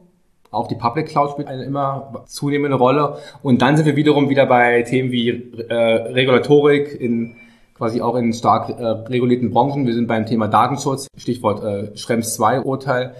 Auch 0.50 0.68
die 0.68 0.74
Public 0.74 1.06
Cloud 1.06 1.32
spielt 1.32 1.48
eine 1.48 1.64
immer 1.64 2.24
zunehmende 2.26 2.76
Rolle. 2.76 3.18
Und 3.42 3.62
dann 3.62 3.76
sind 3.76 3.86
wir 3.86 3.96
wiederum 3.96 4.28
wieder 4.28 4.46
bei 4.46 4.82
Themen 4.82 5.10
wie 5.10 5.28
äh, 5.28 5.74
Regulatorik 5.74 6.98
in 7.00 7.36
quasi 7.74 8.00
auch 8.00 8.16
in 8.16 8.32
stark 8.32 8.70
äh, 8.70 8.82
regulierten 8.82 9.50
Branchen. 9.50 9.86
Wir 9.86 9.94
sind 9.94 10.06
beim 10.06 10.24
Thema 10.24 10.48
Datenschutz, 10.48 11.08
Stichwort 11.16 11.62
äh, 11.62 11.96
Schrems 11.96 12.34
2 12.34 12.60
Urteil. 12.62 13.14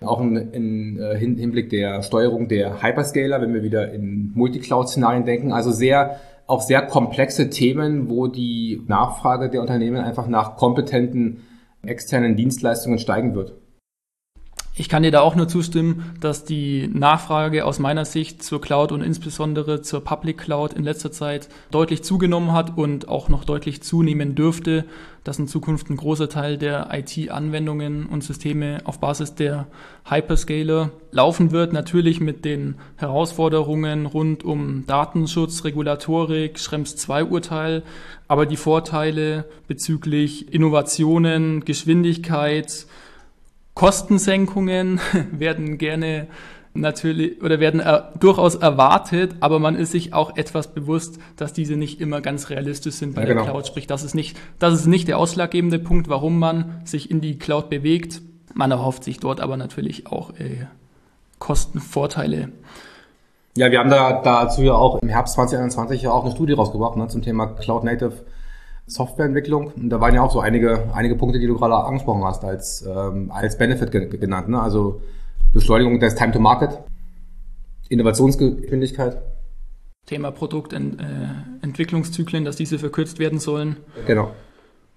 Auch 0.00 0.20
in 0.20 0.98
äh, 0.98 1.16
Hinblick 1.16 1.70
der 1.70 2.02
Steuerung 2.02 2.48
der 2.48 2.82
Hyperscaler, 2.82 3.40
wenn 3.40 3.54
wir 3.54 3.62
wieder 3.62 3.92
in 3.92 4.32
Multicloud-Szenarien 4.34 5.24
denken. 5.24 5.52
Also 5.52 5.70
sehr 5.70 6.20
auch 6.46 6.60
sehr 6.60 6.82
komplexe 6.82 7.50
Themen, 7.50 8.08
wo 8.08 8.26
die 8.26 8.82
Nachfrage 8.86 9.48
der 9.48 9.60
Unternehmen 9.60 9.98
einfach 9.98 10.26
nach 10.26 10.56
kompetenten 10.56 11.40
externen 11.82 12.36
Dienstleistungen 12.36 12.98
steigen 12.98 13.34
wird. 13.34 13.54
Ich 14.76 14.88
kann 14.88 15.04
dir 15.04 15.12
da 15.12 15.20
auch 15.20 15.36
nur 15.36 15.46
zustimmen, 15.46 16.16
dass 16.18 16.44
die 16.44 16.88
Nachfrage 16.92 17.64
aus 17.64 17.78
meiner 17.78 18.04
Sicht 18.04 18.42
zur 18.42 18.60
Cloud 18.60 18.90
und 18.90 19.02
insbesondere 19.02 19.82
zur 19.82 20.02
Public 20.02 20.36
Cloud 20.36 20.72
in 20.72 20.82
letzter 20.82 21.12
Zeit 21.12 21.48
deutlich 21.70 22.02
zugenommen 22.02 22.50
hat 22.50 22.76
und 22.76 23.08
auch 23.08 23.28
noch 23.28 23.44
deutlich 23.44 23.84
zunehmen 23.84 24.34
dürfte, 24.34 24.84
dass 25.22 25.38
in 25.38 25.46
Zukunft 25.46 25.90
ein 25.90 25.96
großer 25.96 26.28
Teil 26.28 26.58
der 26.58 26.88
IT-Anwendungen 26.92 28.06
und 28.06 28.24
Systeme 28.24 28.80
auf 28.82 28.98
Basis 28.98 29.36
der 29.36 29.68
Hyperscaler 30.06 30.90
laufen 31.12 31.52
wird. 31.52 31.72
Natürlich 31.72 32.18
mit 32.18 32.44
den 32.44 32.74
Herausforderungen 32.96 34.06
rund 34.06 34.42
um 34.42 34.86
Datenschutz, 34.88 35.62
Regulatorik, 35.62 36.58
Schrems 36.58 36.96
2 36.96 37.26
Urteil, 37.26 37.84
aber 38.26 38.44
die 38.44 38.56
Vorteile 38.56 39.44
bezüglich 39.68 40.52
Innovationen, 40.52 41.64
Geschwindigkeit, 41.64 42.86
Kostensenkungen 43.74 45.00
werden 45.32 45.78
gerne 45.78 46.28
natürlich 46.74 47.40
oder 47.42 47.60
werden 47.60 47.80
er, 47.80 48.12
durchaus 48.18 48.56
erwartet, 48.56 49.36
aber 49.40 49.58
man 49.58 49.76
ist 49.76 49.92
sich 49.92 50.12
auch 50.12 50.36
etwas 50.36 50.74
bewusst, 50.74 51.18
dass 51.36 51.52
diese 51.52 51.76
nicht 51.76 52.00
immer 52.00 52.20
ganz 52.20 52.50
realistisch 52.50 52.96
sind 52.96 53.14
bei 53.14 53.22
ja, 53.22 53.26
der 53.26 53.36
genau. 53.36 53.46
Cloud. 53.46 53.66
Sprich, 53.66 53.86
das 53.86 54.02
ist 54.02 54.14
nicht, 54.14 54.36
das 54.58 54.74
ist 54.74 54.86
nicht 54.86 55.08
der 55.08 55.18
ausschlaggebende 55.18 55.78
Punkt, 55.78 56.08
warum 56.08 56.38
man 56.38 56.80
sich 56.84 57.10
in 57.10 57.20
die 57.20 57.38
Cloud 57.38 57.70
bewegt. 57.70 58.22
Man 58.54 58.70
erhofft 58.70 59.04
sich 59.04 59.18
dort 59.18 59.40
aber 59.40 59.56
natürlich 59.56 60.08
auch 60.08 60.30
äh, 60.30 60.66
Kostenvorteile. 61.38 62.50
Ja, 63.56 63.70
wir 63.70 63.78
haben 63.78 63.90
da 63.90 64.20
dazu 64.20 64.62
ja 64.62 64.74
auch 64.74 65.00
im 65.00 65.08
Herbst 65.08 65.34
2021 65.34 66.02
ja 66.02 66.10
auch 66.10 66.24
eine 66.24 66.32
Studie 66.32 66.54
rausgebracht 66.54 66.96
ne, 66.96 67.06
zum 67.06 67.22
Thema 67.22 67.46
Cloud 67.46 67.84
Native 67.84 68.24
Softwareentwicklung. 68.86 69.72
Und 69.76 69.90
da 69.90 70.00
waren 70.00 70.14
ja 70.14 70.22
auch 70.22 70.30
so 70.30 70.40
einige, 70.40 70.88
einige 70.94 71.16
Punkte, 71.16 71.38
die 71.38 71.46
du 71.46 71.56
gerade 71.56 71.74
angesprochen 71.74 72.24
hast, 72.24 72.42
als, 72.44 72.86
ähm, 72.86 73.30
als 73.30 73.58
Benefit 73.58 73.90
genannt. 74.20 74.48
Ne? 74.48 74.58
Also 74.60 75.02
Beschleunigung 75.52 76.00
des 76.00 76.14
Time 76.14 76.32
to 76.32 76.40
Market, 76.40 76.78
Innovationsgeschwindigkeit. 77.88 79.18
Thema 80.06 80.30
Produktentwicklungszyklen, 80.32 82.42
äh, 82.42 82.46
dass 82.46 82.56
diese 82.56 82.78
verkürzt 82.78 83.18
werden 83.18 83.38
sollen. 83.38 83.76
Genau. 84.06 84.32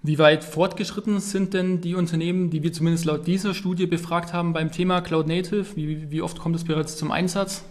Wie 0.02 0.18
weit 0.18 0.44
fortgeschritten 0.44 1.20
sind 1.20 1.54
denn 1.54 1.80
die 1.80 1.94
Unternehmen, 1.94 2.50
die 2.50 2.62
wir 2.62 2.72
zumindest 2.72 3.06
laut 3.06 3.26
dieser 3.26 3.54
Studie 3.54 3.86
befragt 3.86 4.32
haben 4.32 4.52
beim 4.52 4.70
Thema 4.70 5.00
Cloud 5.00 5.26
Native? 5.26 5.64
Wie, 5.74 6.10
wie 6.10 6.22
oft 6.22 6.38
kommt 6.38 6.54
es 6.54 6.62
bereits 6.64 6.96
zum 6.96 7.10
Einsatz? 7.10 7.64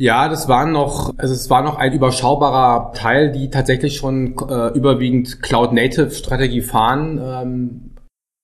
Ja, 0.00 0.28
das 0.28 0.46
war 0.46 0.64
noch, 0.64 1.12
also 1.18 1.34
es 1.34 1.50
war 1.50 1.62
noch 1.64 1.76
ein 1.76 1.92
überschaubarer 1.92 2.92
Teil, 2.92 3.32
die 3.32 3.50
tatsächlich 3.50 3.96
schon 3.96 4.36
äh, 4.48 4.68
überwiegend 4.68 5.42
Cloud-Native-Strategie 5.42 6.60
fahren. 6.60 7.20
Ähm, 7.20 7.90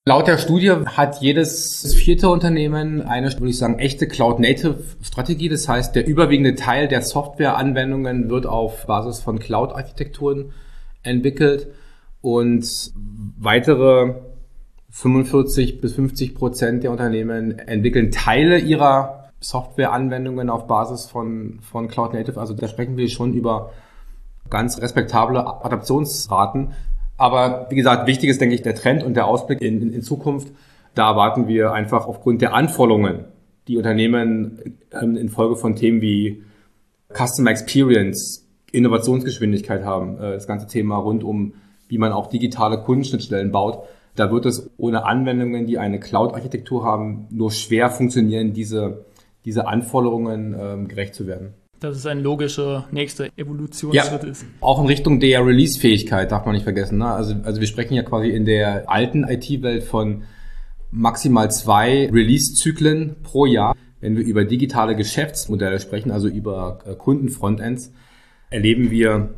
laut 0.05 0.27
der 0.27 0.39
Studie 0.39 0.73
hat 0.73 1.23
jedes 1.23 1.95
vierte 1.95 2.29
Unternehmen 2.29 3.03
eine, 3.03 3.33
würde 3.35 3.51
ich 3.51 3.59
sagen, 3.59 3.79
echte 3.79 4.09
Cloud-Native-Strategie. 4.09 5.49
Das 5.49 5.69
heißt, 5.69 5.95
der 5.95 6.09
überwiegende 6.09 6.57
Teil 6.57 6.89
der 6.89 7.03
Softwareanwendungen 7.03 8.31
wird 8.31 8.47
auf 8.47 8.87
Basis 8.87 9.21
von 9.21 9.39
Cloud-Architekturen 9.39 10.53
entwickelt 11.05 11.69
und 12.21 12.67
weitere 13.39 14.15
45 14.91 15.81
bis 15.81 15.95
50 15.95 16.35
Prozent 16.35 16.83
der 16.83 16.91
Unternehmen 16.91 17.57
entwickeln 17.61 18.11
Teile 18.11 18.59
ihrer 18.59 19.24
Softwareanwendungen 19.45 20.49
auf 20.49 20.67
Basis 20.67 21.07
von, 21.07 21.59
von 21.61 21.89
Cloud 21.89 22.15
Native. 22.15 22.41
Also 22.41 22.55
da 22.55 22.67
sprechen 22.67 22.97
wir 22.97 23.09
schon 23.09 23.35
über 23.35 23.71
ganz 24.51 24.81
respektable 24.81 25.65
Adaptionsraten. 25.65 26.73
Aber 27.17 27.67
wie 27.71 27.77
gesagt, 27.77 28.07
wichtig 28.07 28.31
ist, 28.31 28.41
denke 28.41 28.55
ich, 28.55 28.63
der 28.63 28.75
Trend 28.75 29.03
und 29.03 29.15
der 29.15 29.27
Ausblick 29.27 29.61
in, 29.61 29.83
in, 29.83 29.93
in 29.93 30.03
Zukunft. 30.03 30.49
Da 30.95 31.11
erwarten 31.11 31.47
wir 31.47 31.73
einfach 31.73 32.07
aufgrund 32.07 32.41
der 32.41 32.55
Anforderungen, 32.55 33.25
die 33.69 33.77
Unternehmen 33.77 34.79
ähm, 34.93 35.17
infolge 35.17 35.57
von 35.57 35.77
Themen 35.77 36.01
wie 36.01 36.43
Customer 37.13 37.51
Experience, 37.51 38.47
Innovationsgeschwindigkeit 38.73 39.85
haben, 39.85 40.17
äh, 40.19 40.33
das 40.33 40.47
ganze 40.47 40.67
Thema 40.67 40.97
rund 40.97 41.23
um, 41.23 41.55
wie 41.89 41.99
man 41.99 42.13
auch 42.13 42.29
digitale 42.29 42.79
Kundenschnittstellen 42.79 43.53
baut. 43.53 43.85
Da 44.17 44.31
wird 44.31 44.47
es 44.47 44.71
ohne 44.77 45.05
Anwendungen, 45.05 45.67
die 45.67 45.79
eine 45.79 45.99
Cloud-Architektur 46.01 46.85
haben, 46.85 47.27
nur 47.31 47.51
schwer 47.51 47.91
funktionieren, 47.91 48.53
diese 48.53 49.05
diese 49.45 49.67
Anforderungen 49.67 50.57
ähm, 50.59 50.89
gerecht 50.89 51.15
zu 51.15 51.27
werden. 51.27 51.55
dass 51.81 51.97
es 51.97 52.07
ein 52.07 52.21
logischer 52.21 52.87
nächster 52.93 53.29
Evolutionsschritt 53.37 54.23
ja, 54.23 54.29
ist. 54.29 54.47
Auch 54.61 54.81
in 54.81 54.87
Richtung 54.87 55.21
der 55.21 55.45
Release-Fähigkeit 55.45 56.33
darf 56.33 56.47
man 56.47 56.55
nicht 56.55 56.65
vergessen. 56.65 56.99
Ne? 56.99 57.07
Also, 57.07 57.35
also 57.45 57.61
wir 57.61 57.67
sprechen 57.67 57.95
ja 57.95 58.03
quasi 58.03 58.31
in 58.31 58.45
der 58.47 58.91
alten 58.91 59.25
IT-Welt 59.25 59.85
von 59.85 60.23
maximal 60.91 61.51
zwei 61.51 62.09
Release-Zyklen 62.11 63.17
pro 63.23 63.47
Jahr. 63.47 63.77
Wenn 64.01 64.17
wir 64.17 64.25
über 64.25 64.45
digitale 64.45 64.97
Geschäftsmodelle 64.97 65.81
sprechen, 65.81 66.11
also 66.11 66.29
über 66.29 66.79
äh, 66.87 66.95
Kundenfrontends, 66.95 67.93
erleben 68.51 68.91
wir 68.91 69.31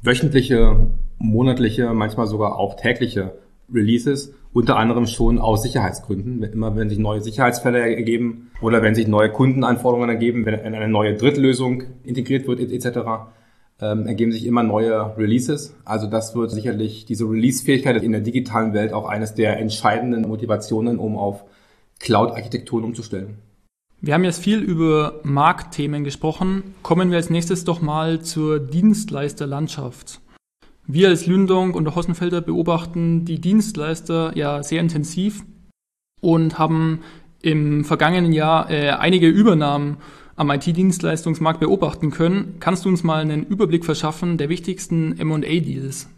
wöchentliche, 0.00 0.88
monatliche, 1.18 1.92
manchmal 1.92 2.26
sogar 2.26 2.56
auch 2.56 2.74
tägliche 2.74 3.34
Releases, 3.72 4.34
unter 4.52 4.76
anderem 4.76 5.06
schon 5.06 5.38
aus 5.38 5.62
Sicherheitsgründen. 5.62 6.42
Immer 6.42 6.76
wenn 6.76 6.88
sich 6.88 6.98
neue 6.98 7.20
Sicherheitsfälle 7.20 7.78
ergeben 7.78 8.50
oder 8.60 8.82
wenn 8.82 8.94
sich 8.94 9.08
neue 9.08 9.30
Kundenanforderungen 9.30 10.10
ergeben, 10.10 10.44
wenn 10.46 10.54
eine 10.54 10.88
neue 10.88 11.14
Drittlösung 11.14 11.84
integriert 12.04 12.46
wird 12.46 12.60
etc., 12.60 12.98
ähm, 13.80 14.06
ergeben 14.06 14.32
sich 14.32 14.46
immer 14.46 14.62
neue 14.62 15.16
Releases. 15.16 15.74
Also 15.84 16.06
das 16.06 16.34
wird 16.34 16.50
sicherlich 16.50 17.04
diese 17.04 17.24
Release-Fähigkeit 17.24 18.02
in 18.02 18.12
der 18.12 18.20
digitalen 18.20 18.74
Welt 18.74 18.92
auch 18.92 19.08
eines 19.08 19.34
der 19.34 19.58
entscheidenden 19.58 20.22
Motivationen, 20.22 20.98
um 20.98 21.16
auf 21.16 21.44
Cloud-Architekturen 21.98 22.84
umzustellen. 22.84 23.38
Wir 24.00 24.14
haben 24.14 24.24
jetzt 24.24 24.42
viel 24.42 24.58
über 24.58 25.20
Marktthemen 25.22 26.02
gesprochen. 26.02 26.74
Kommen 26.82 27.10
wir 27.10 27.18
als 27.18 27.30
nächstes 27.30 27.64
doch 27.64 27.80
mal 27.80 28.20
zur 28.20 28.58
Dienstleisterlandschaft. 28.58 30.21
Wir 30.94 31.08
als 31.08 31.26
Lündong 31.26 31.72
und 31.72 31.84
der 31.84 31.94
Hossenfelder 31.94 32.42
beobachten 32.42 33.24
die 33.24 33.40
Dienstleister 33.40 34.32
ja 34.36 34.62
sehr 34.62 34.82
intensiv 34.82 35.42
und 36.20 36.58
haben 36.58 37.00
im 37.40 37.82
vergangenen 37.86 38.34
Jahr 38.34 38.70
äh, 38.70 38.90
einige 38.90 39.26
Übernahmen 39.26 39.96
am 40.36 40.50
IT-Dienstleistungsmarkt 40.50 41.60
beobachten 41.60 42.10
können. 42.10 42.56
Kannst 42.60 42.84
du 42.84 42.90
uns 42.90 43.04
mal 43.04 43.22
einen 43.22 43.42
Überblick 43.42 43.86
verschaffen 43.86 44.36
der 44.36 44.50
wichtigsten 44.50 45.18
M&A-Deals? 45.18 46.10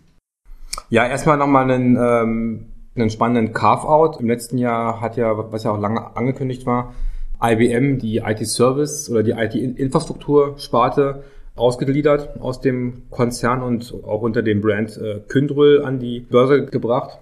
Ja, 0.90 1.07
erstmal 1.07 1.37
nochmal 1.37 1.71
einen, 1.71 1.97
ähm, 1.97 2.66
einen 2.97 3.11
spannenden 3.11 3.54
Carve-out. 3.54 4.19
Im 4.19 4.26
letzten 4.26 4.59
Jahr 4.59 5.00
hat 5.00 5.16
ja, 5.16 5.52
was 5.52 5.62
ja 5.62 5.71
auch 5.71 5.81
lange 5.81 6.16
angekündigt 6.16 6.66
war, 6.66 6.95
IBM 7.40 8.00
die 8.00 8.16
IT-Service 8.16 9.09
oder 9.09 9.23
die 9.23 9.31
IT-Infrastruktur-Sparte 9.31 11.23
ausgegliedert 11.57 12.41
aus 12.41 12.61
dem 12.61 13.05
Konzern 13.11 13.63
und 13.63 13.95
auch 14.05 14.23
unter 14.23 14.43
dem 14.43 14.61
Brand 14.61 14.97
äh, 14.97 15.21
Kyndryl 15.29 15.83
an 15.83 15.99
die 15.99 16.21
Börse 16.21 16.67
gebracht. 16.67 17.19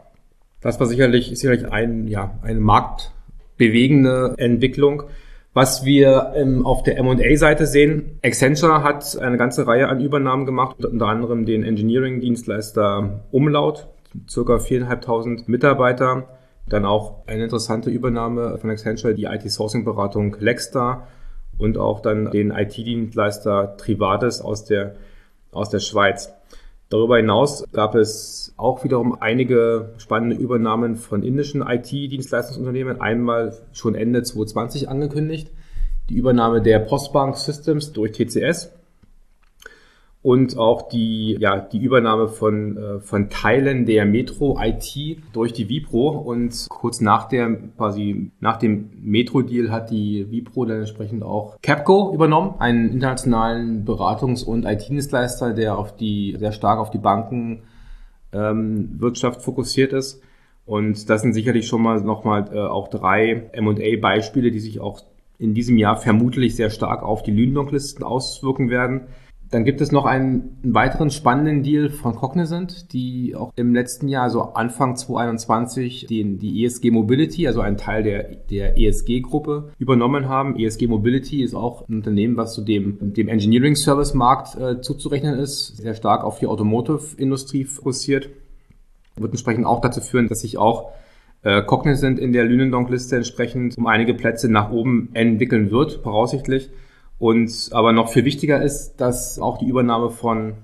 Das 0.60 0.78
war 0.80 0.86
sicherlich, 0.86 1.32
sicherlich 1.34 1.70
ein, 1.70 2.06
ja, 2.06 2.38
eine 2.42 2.60
marktbewegende 2.60 4.34
Entwicklung. 4.38 5.04
Was 5.54 5.84
wir 5.84 6.32
ähm, 6.34 6.64
auf 6.64 6.82
der 6.82 6.96
M&A-Seite 6.96 7.66
sehen, 7.66 8.18
Accenture 8.24 8.82
hat 8.82 9.18
eine 9.18 9.36
ganze 9.36 9.66
Reihe 9.66 9.88
an 9.88 10.00
Übernahmen 10.00 10.46
gemacht, 10.46 10.82
unter 10.82 11.08
anderem 11.08 11.44
den 11.44 11.62
Engineering-Dienstleister 11.62 13.24
Umlaut, 13.32 13.88
circa 14.30 14.54
4.500 14.54 15.44
Mitarbeiter. 15.48 16.28
Dann 16.68 16.86
auch 16.86 17.26
eine 17.26 17.44
interessante 17.44 17.90
Übernahme 17.90 18.56
von 18.56 18.70
Accenture, 18.70 19.14
die 19.14 19.24
IT-Sourcing-Beratung 19.24 20.36
Lexstar 20.38 21.06
und 21.62 21.78
auch 21.78 22.00
dann 22.00 22.30
den 22.30 22.50
IT-Dienstleister 22.50 23.76
Trivades 23.76 24.40
aus 24.40 24.64
der, 24.64 24.96
aus 25.52 25.70
der 25.70 25.78
Schweiz. 25.78 26.32
Darüber 26.88 27.16
hinaus 27.16 27.64
gab 27.72 27.94
es 27.94 28.52
auch 28.56 28.84
wiederum 28.84 29.16
einige 29.20 29.94
spannende 29.96 30.36
Übernahmen 30.36 30.96
von 30.96 31.22
indischen 31.22 31.62
IT-Dienstleistungsunternehmen. 31.62 33.00
Einmal 33.00 33.56
schon 33.72 33.94
Ende 33.94 34.22
2020 34.22 34.88
angekündigt, 34.90 35.50
die 36.10 36.16
Übernahme 36.16 36.60
der 36.60 36.80
Postbank 36.80 37.36
Systems 37.38 37.92
durch 37.92 38.12
TCS 38.12 38.72
und 40.22 40.56
auch 40.56 40.88
die, 40.88 41.36
ja, 41.40 41.58
die 41.58 41.78
Übernahme 41.78 42.28
von, 42.28 42.76
äh, 42.76 43.00
von 43.00 43.28
Teilen 43.28 43.86
der 43.86 44.06
Metro 44.06 44.56
IT 44.60 45.18
durch 45.32 45.52
die 45.52 45.68
Vipro 45.68 46.10
und 46.10 46.66
kurz 46.68 47.00
nach 47.00 47.28
der, 47.28 47.56
quasi 47.76 48.30
nach 48.38 48.56
dem 48.56 48.90
Metro-Deal 49.02 49.72
hat 49.72 49.90
die 49.90 50.30
Vipro 50.30 50.64
dann 50.64 50.78
entsprechend 50.78 51.24
auch 51.24 51.56
Capco 51.60 52.14
übernommen, 52.14 52.54
einen 52.60 52.90
internationalen 52.90 53.84
Beratungs- 53.84 54.44
und 54.44 54.64
IT-Dienstleister, 54.64 55.54
der 55.54 55.76
auf 55.76 55.96
die, 55.96 56.36
sehr 56.38 56.52
stark 56.52 56.78
auf 56.78 56.90
die 56.90 56.98
Bankenwirtschaft 56.98 59.38
ähm, 59.38 59.42
fokussiert 59.42 59.92
ist. 59.92 60.22
Und 60.64 61.10
das 61.10 61.22
sind 61.22 61.32
sicherlich 61.32 61.66
schon 61.66 61.82
mal 61.82 62.00
nochmal 62.00 62.48
äh, 62.52 62.60
auch 62.60 62.86
drei 62.86 63.50
M&A-Beispiele, 63.52 64.52
die 64.52 64.60
sich 64.60 64.78
auch 64.78 65.00
in 65.40 65.54
diesem 65.54 65.76
Jahr 65.76 65.96
vermutlich 65.96 66.54
sehr 66.54 66.70
stark 66.70 67.02
auf 67.02 67.24
die 67.24 67.32
Lündonk-Listen 67.32 68.04
auswirken 68.04 68.70
werden. 68.70 69.08
Dann 69.52 69.66
gibt 69.66 69.82
es 69.82 69.92
noch 69.92 70.06
einen, 70.06 70.56
einen, 70.64 70.74
weiteren 70.74 71.10
spannenden 71.10 71.62
Deal 71.62 71.90
von 71.90 72.14
Cognizant, 72.14 72.90
die 72.94 73.36
auch 73.36 73.52
im 73.54 73.74
letzten 73.74 74.08
Jahr, 74.08 74.22
also 74.22 74.54
Anfang 74.54 74.96
2021, 74.96 76.06
den, 76.06 76.38
die 76.38 76.64
ESG 76.64 76.90
Mobility, 76.90 77.46
also 77.46 77.60
einen 77.60 77.76
Teil 77.76 78.02
der, 78.02 78.34
der 78.50 78.78
ESG-Gruppe, 78.78 79.72
übernommen 79.78 80.26
haben. 80.26 80.58
ESG 80.58 80.86
Mobility 80.86 81.42
ist 81.42 81.54
auch 81.54 81.86
ein 81.86 81.96
Unternehmen, 81.96 82.38
was 82.38 82.54
zu 82.54 82.62
dem, 82.62 83.12
dem 83.12 83.28
Engineering 83.28 83.76
Service 83.76 84.14
Markt 84.14 84.56
äh, 84.56 84.80
zuzurechnen 84.80 85.38
ist, 85.38 85.76
sehr 85.76 85.94
stark 85.94 86.24
auf 86.24 86.38
die 86.38 86.46
Automotive-Industrie 86.46 87.64
fokussiert. 87.64 88.30
Wird 89.16 89.32
entsprechend 89.32 89.66
auch 89.66 89.82
dazu 89.82 90.00
führen, 90.00 90.28
dass 90.28 90.40
sich 90.40 90.56
auch 90.56 90.92
äh, 91.42 91.60
Cognizant 91.60 92.18
in 92.18 92.32
der 92.32 92.46
Lünendonk-Liste 92.46 93.16
entsprechend 93.16 93.76
um 93.76 93.86
einige 93.86 94.14
Plätze 94.14 94.50
nach 94.50 94.70
oben 94.70 95.10
entwickeln 95.12 95.70
wird, 95.70 96.00
voraussichtlich. 96.02 96.70
Und 97.18 97.68
aber 97.72 97.92
noch 97.92 98.10
viel 98.10 98.24
wichtiger 98.24 98.62
ist, 98.62 98.96
dass 98.96 99.38
auch 99.38 99.58
die 99.58 99.66
Übernahme 99.66 100.10
von 100.10 100.54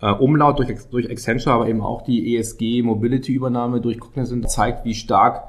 äh, 0.00 0.10
Umlaut 0.10 0.58
durch, 0.58 0.68
durch 0.90 1.10
Accenture, 1.10 1.54
aber 1.54 1.68
eben 1.68 1.80
auch 1.80 2.02
die 2.02 2.36
ESG 2.36 2.82
Mobility 2.82 3.32
Übernahme 3.32 3.80
durch 3.80 4.00
Cognizant 4.00 4.50
zeigt, 4.50 4.84
wie 4.84 4.94
stark 4.94 5.44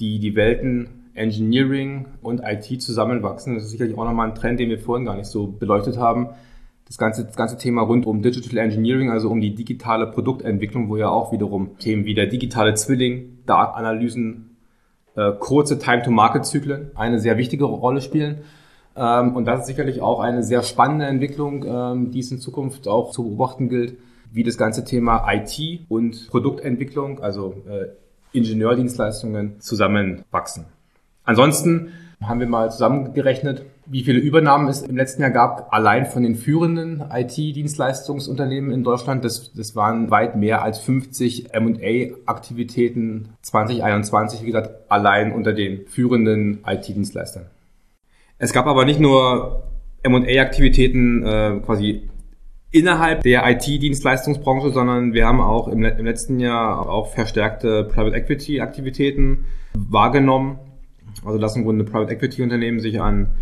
die, 0.00 0.18
die 0.18 0.34
Welten 0.34 1.10
Engineering 1.14 2.06
und 2.22 2.42
IT 2.44 2.82
zusammenwachsen. 2.82 3.54
Das 3.54 3.64
ist 3.64 3.70
sicherlich 3.70 3.96
auch 3.96 4.04
nochmal 4.04 4.28
ein 4.28 4.34
Trend, 4.34 4.60
den 4.60 4.68
wir 4.68 4.78
vorhin 4.78 5.06
gar 5.06 5.16
nicht 5.16 5.26
so 5.26 5.46
beleuchtet 5.46 5.98
haben. 5.98 6.30
Das 6.86 6.98
ganze, 6.98 7.24
das 7.24 7.36
ganze 7.36 7.58
Thema 7.58 7.82
rund 7.82 8.06
um 8.06 8.22
Digital 8.22 8.58
Engineering, 8.58 9.10
also 9.10 9.28
um 9.28 9.40
die 9.40 9.54
digitale 9.54 10.06
Produktentwicklung, 10.06 10.88
wo 10.88 10.96
ja 10.96 11.08
auch 11.08 11.32
wiederum 11.32 11.78
Themen 11.78 12.04
wie 12.04 12.14
der 12.14 12.26
digitale 12.26 12.74
Zwilling, 12.74 13.38
Datenanalysen, 13.46 14.56
äh, 15.16 15.32
kurze 15.38 15.78
Time-to-Market-Zyklen 15.78 16.92
eine 16.94 17.18
sehr 17.18 17.38
wichtige 17.38 17.64
Rolle 17.64 18.00
spielen. 18.00 18.42
Ähm, 18.96 19.36
und 19.36 19.44
das 19.44 19.60
ist 19.60 19.66
sicherlich 19.66 20.00
auch 20.00 20.20
eine 20.20 20.42
sehr 20.42 20.62
spannende 20.62 21.06
Entwicklung, 21.06 21.64
ähm, 21.64 22.10
die 22.10 22.20
es 22.20 22.30
in 22.30 22.38
Zukunft 22.38 22.88
auch 22.88 23.10
zu 23.10 23.24
beobachten 23.24 23.68
gilt, 23.68 23.98
wie 24.32 24.42
das 24.42 24.56
ganze 24.56 24.84
Thema 24.84 25.26
IT 25.30 25.86
und 25.88 26.28
Produktentwicklung, 26.28 27.20
also 27.20 27.62
äh, 27.68 27.88
Ingenieurdienstleistungen 28.36 29.60
zusammenwachsen. 29.60 30.66
Ansonsten 31.24 31.92
haben 32.22 32.40
wir 32.40 32.46
mal 32.46 32.70
zusammengerechnet, 32.70 33.62
wie 33.84 34.02
viele 34.02 34.18
Übernahmen 34.18 34.68
es 34.68 34.82
im 34.82 34.96
letzten 34.96 35.22
Jahr 35.22 35.30
gab, 35.30 35.72
allein 35.72 36.06
von 36.06 36.22
den 36.22 36.34
führenden 36.34 37.04
IT-Dienstleistungsunternehmen 37.12 38.70
in 38.70 38.84
Deutschland. 38.84 39.24
Das, 39.24 39.52
das 39.52 39.76
waren 39.76 40.10
weit 40.10 40.36
mehr 40.36 40.62
als 40.62 40.78
50 40.78 41.52
M&A-Aktivitäten 41.54 43.28
2021, 43.42 44.42
wie 44.42 44.46
gesagt, 44.46 44.90
allein 44.90 45.32
unter 45.32 45.52
den 45.52 45.86
führenden 45.86 46.60
IT-Dienstleistern. 46.66 47.46
Es 48.38 48.52
gab 48.52 48.66
aber 48.66 48.84
nicht 48.84 49.00
nur 49.00 49.62
M&A-Aktivitäten 50.02 51.24
äh, 51.24 51.60
quasi 51.64 52.02
innerhalb 52.70 53.22
der 53.22 53.48
IT-Dienstleistungsbranche, 53.50 54.70
sondern 54.70 55.14
wir 55.14 55.26
haben 55.26 55.40
auch 55.40 55.68
im, 55.68 55.82
im, 55.82 56.04
letzten 56.04 56.40
Jahr 56.40 56.88
auch 56.88 57.12
verstärkte 57.12 57.84
Private 57.84 58.16
Equity-Aktivitäten 58.16 59.46
wahrgenommen. 59.74 60.58
Also 61.24 61.38
dass 61.38 61.56
im 61.56 61.64
Grunde 61.64 61.84
Private 61.84 62.12
Equity-Unternehmen 62.12 62.80
sich 62.80 63.00
an, 63.00 63.36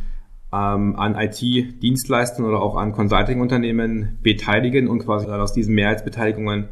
ähm, 0.52 0.94
an 0.96 1.16
IT-Dienstleistern 1.16 2.44
oder 2.44 2.62
auch 2.62 2.76
an 2.76 2.92
Consulting-Unternehmen 2.92 4.18
beteiligen 4.22 4.86
und 4.88 5.00
quasi 5.00 5.26
aus 5.26 5.52
diesen 5.52 5.74
Mehrheitsbeteiligungen 5.74 6.68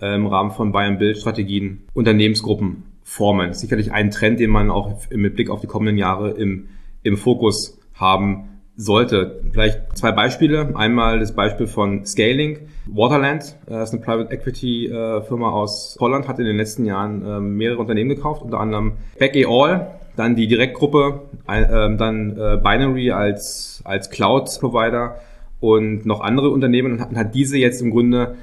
äh, 0.00 0.14
im 0.14 0.26
Rahmen 0.26 0.50
von 0.50 0.72
Buy-and-Build-Strategien 0.72 1.84
Unternehmensgruppen 1.94 2.82
formen. 3.02 3.54
Sicherlich 3.54 3.92
ein 3.92 4.10
Trend, 4.10 4.38
den 4.40 4.50
man 4.50 4.70
auch 4.70 5.08
mit 5.10 5.34
Blick 5.34 5.48
auf 5.48 5.62
die 5.62 5.66
kommenden 5.66 5.96
Jahre 5.96 6.32
im 6.32 6.68
im 7.02 7.16
Fokus 7.16 7.78
haben 7.94 8.52
sollte. 8.76 9.42
Vielleicht 9.52 9.96
zwei 9.96 10.12
Beispiele. 10.12 10.74
Einmal 10.74 11.18
das 11.18 11.34
Beispiel 11.34 11.66
von 11.66 12.04
Scaling. 12.06 12.60
Waterland, 12.86 13.56
äh, 13.66 13.70
das 13.70 13.90
ist 13.90 13.94
eine 13.94 14.04
Private 14.04 14.32
Equity 14.32 14.86
äh, 14.86 15.22
Firma 15.22 15.50
aus 15.50 15.96
Holland, 16.00 16.28
hat 16.28 16.38
in 16.38 16.46
den 16.46 16.56
letzten 16.56 16.84
Jahren 16.84 17.24
ähm, 17.24 17.56
mehrere 17.56 17.78
Unternehmen 17.78 18.10
gekauft, 18.10 18.42
unter 18.42 18.60
anderem 18.60 18.94
Back 19.18 19.36
All, 19.46 19.98
dann 20.16 20.36
die 20.36 20.46
Direktgruppe, 20.46 21.22
ähm, 21.48 21.96
dann 21.96 22.36
äh, 22.36 22.58
Binary 22.62 23.12
als, 23.12 23.82
als 23.84 24.10
Cloud-Provider 24.10 25.16
und 25.60 26.06
noch 26.06 26.20
andere 26.20 26.50
Unternehmen 26.50 26.92
und 26.92 27.16
hat 27.16 27.34
diese 27.34 27.56
jetzt 27.56 27.80
im 27.80 27.90
Grunde 27.90 28.36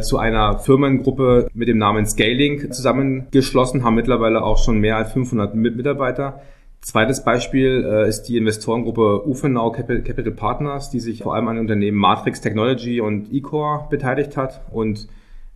zu 0.00 0.18
einer 0.18 0.58
Firmengruppe 0.58 1.46
mit 1.54 1.68
dem 1.68 1.78
Namen 1.78 2.04
Scaling 2.04 2.72
zusammengeschlossen, 2.72 3.84
haben 3.84 3.94
mittlerweile 3.94 4.42
auch 4.42 4.58
schon 4.58 4.78
mehr 4.78 4.96
als 4.96 5.12
500 5.12 5.54
Mitarbeiter 5.54 6.40
Zweites 6.80 7.24
Beispiel 7.24 7.84
äh, 7.84 8.08
ist 8.08 8.22
die 8.24 8.36
Investorengruppe 8.36 9.26
Ufenau 9.26 9.72
Capital 9.72 10.30
Partners, 10.30 10.90
die 10.90 11.00
sich 11.00 11.22
vor 11.22 11.34
allem 11.34 11.48
an 11.48 11.58
Unternehmen 11.58 11.98
Matrix 11.98 12.40
Technology 12.40 13.00
und 13.00 13.32
Ecor 13.32 13.88
beteiligt 13.90 14.36
hat 14.36 14.62
und 14.70 15.08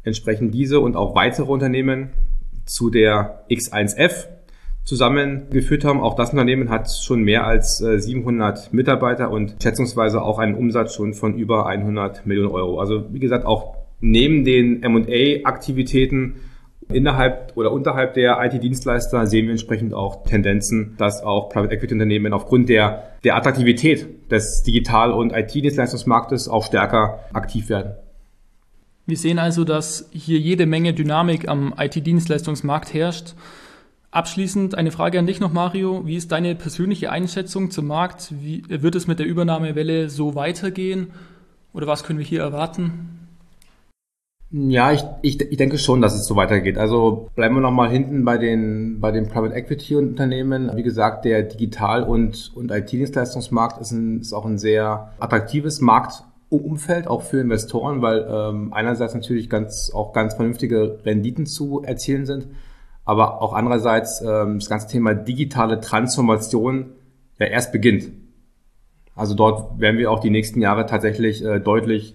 entsprechend 0.02 0.52
diese 0.52 0.80
und 0.80 0.96
auch 0.96 1.14
weitere 1.14 1.50
Unternehmen 1.50 2.10
zu 2.66 2.90
der 2.90 3.44
X1F 3.48 4.26
zusammengeführt 4.84 5.84
haben. 5.84 6.00
Auch 6.00 6.16
das 6.16 6.30
Unternehmen 6.30 6.70
hat 6.70 6.90
schon 6.92 7.22
mehr 7.22 7.46
als 7.46 7.78
700 7.78 8.58
äh, 8.58 8.76
Mitarbeiter 8.76 9.30
und 9.30 9.56
schätzungsweise 9.62 10.22
auch 10.22 10.38
einen 10.38 10.56
Umsatz 10.56 10.94
schon 10.94 11.14
von 11.14 11.34
über 11.36 11.66
100 11.66 12.26
Millionen 12.26 12.50
Euro. 12.50 12.80
Also 12.80 13.12
wie 13.12 13.20
gesagt, 13.20 13.46
auch 13.46 13.76
neben 14.00 14.44
den 14.44 14.82
M&A-Aktivitäten 14.82 16.34
innerhalb 16.94 17.56
oder 17.56 17.72
unterhalb 17.72 18.14
der 18.14 18.38
IT-Dienstleister 18.42 19.26
sehen 19.26 19.46
wir 19.46 19.52
entsprechend 19.52 19.94
auch 19.94 20.24
Tendenzen, 20.24 20.94
dass 20.98 21.22
auch 21.22 21.48
Private 21.48 21.74
Equity 21.74 21.94
Unternehmen 21.94 22.32
aufgrund 22.32 22.68
der, 22.68 23.12
der 23.24 23.36
Attraktivität 23.36 24.30
des 24.30 24.62
Digital- 24.62 25.12
und 25.12 25.32
IT-Dienstleistungsmarktes 25.32 26.48
auch 26.48 26.64
stärker 26.64 27.20
aktiv 27.32 27.68
werden. 27.68 27.92
Wir 29.06 29.16
sehen 29.16 29.38
also, 29.38 29.64
dass 29.64 30.08
hier 30.12 30.38
jede 30.38 30.64
Menge 30.64 30.94
Dynamik 30.94 31.48
am 31.48 31.74
IT-Dienstleistungsmarkt 31.76 32.94
herrscht. 32.94 33.34
Abschließend 34.12 34.76
eine 34.76 34.90
Frage 34.90 35.18
an 35.18 35.26
dich 35.26 35.40
noch, 35.40 35.52
Mario. 35.52 36.06
Wie 36.06 36.16
ist 36.16 36.30
deine 36.30 36.54
persönliche 36.54 37.10
Einschätzung 37.10 37.70
zum 37.70 37.86
Markt? 37.86 38.32
Wie 38.40 38.62
wird 38.68 38.94
es 38.94 39.06
mit 39.06 39.18
der 39.18 39.26
Übernahmewelle 39.26 40.08
so 40.08 40.34
weitergehen? 40.34 41.12
Oder 41.72 41.86
was 41.86 42.04
können 42.04 42.18
wir 42.18 42.26
hier 42.26 42.42
erwarten? 42.42 43.21
Ja, 44.54 44.92
ich, 44.92 45.02
ich, 45.22 45.40
ich 45.40 45.56
denke 45.56 45.78
schon, 45.78 46.02
dass 46.02 46.14
es 46.14 46.26
so 46.26 46.36
weitergeht. 46.36 46.76
Also 46.76 47.30
bleiben 47.34 47.54
wir 47.54 47.62
nochmal 47.62 47.88
hinten 47.88 48.22
bei 48.26 48.36
den, 48.36 49.00
bei 49.00 49.10
den 49.10 49.26
Private 49.26 49.54
Equity 49.54 49.96
Unternehmen. 49.96 50.70
Wie 50.74 50.82
gesagt, 50.82 51.24
der 51.24 51.42
Digital- 51.42 52.02
und, 52.02 52.52
und 52.54 52.70
IT-Dienstleistungsmarkt 52.70 53.80
ist, 53.80 53.92
ein, 53.92 54.20
ist 54.20 54.34
auch 54.34 54.44
ein 54.44 54.58
sehr 54.58 55.14
attraktives 55.18 55.80
Marktumfeld, 55.80 57.06
auch 57.06 57.22
für 57.22 57.40
Investoren, 57.40 58.02
weil 58.02 58.26
ähm, 58.28 58.74
einerseits 58.74 59.14
natürlich 59.14 59.48
ganz, 59.48 59.90
auch 59.94 60.12
ganz 60.12 60.34
vernünftige 60.34 60.98
Renditen 61.02 61.46
zu 61.46 61.82
erzielen 61.82 62.26
sind, 62.26 62.48
aber 63.06 63.40
auch 63.40 63.54
andererseits 63.54 64.20
ähm, 64.20 64.58
das 64.58 64.68
ganze 64.68 64.86
Thema 64.86 65.14
digitale 65.14 65.80
Transformation 65.80 66.90
ja 67.38 67.46
erst 67.46 67.72
beginnt. 67.72 68.10
Also 69.14 69.34
dort 69.34 69.80
werden 69.80 69.96
wir 69.96 70.10
auch 70.10 70.20
die 70.20 70.30
nächsten 70.30 70.60
Jahre 70.60 70.84
tatsächlich 70.84 71.42
äh, 71.42 71.58
deutlich 71.58 72.14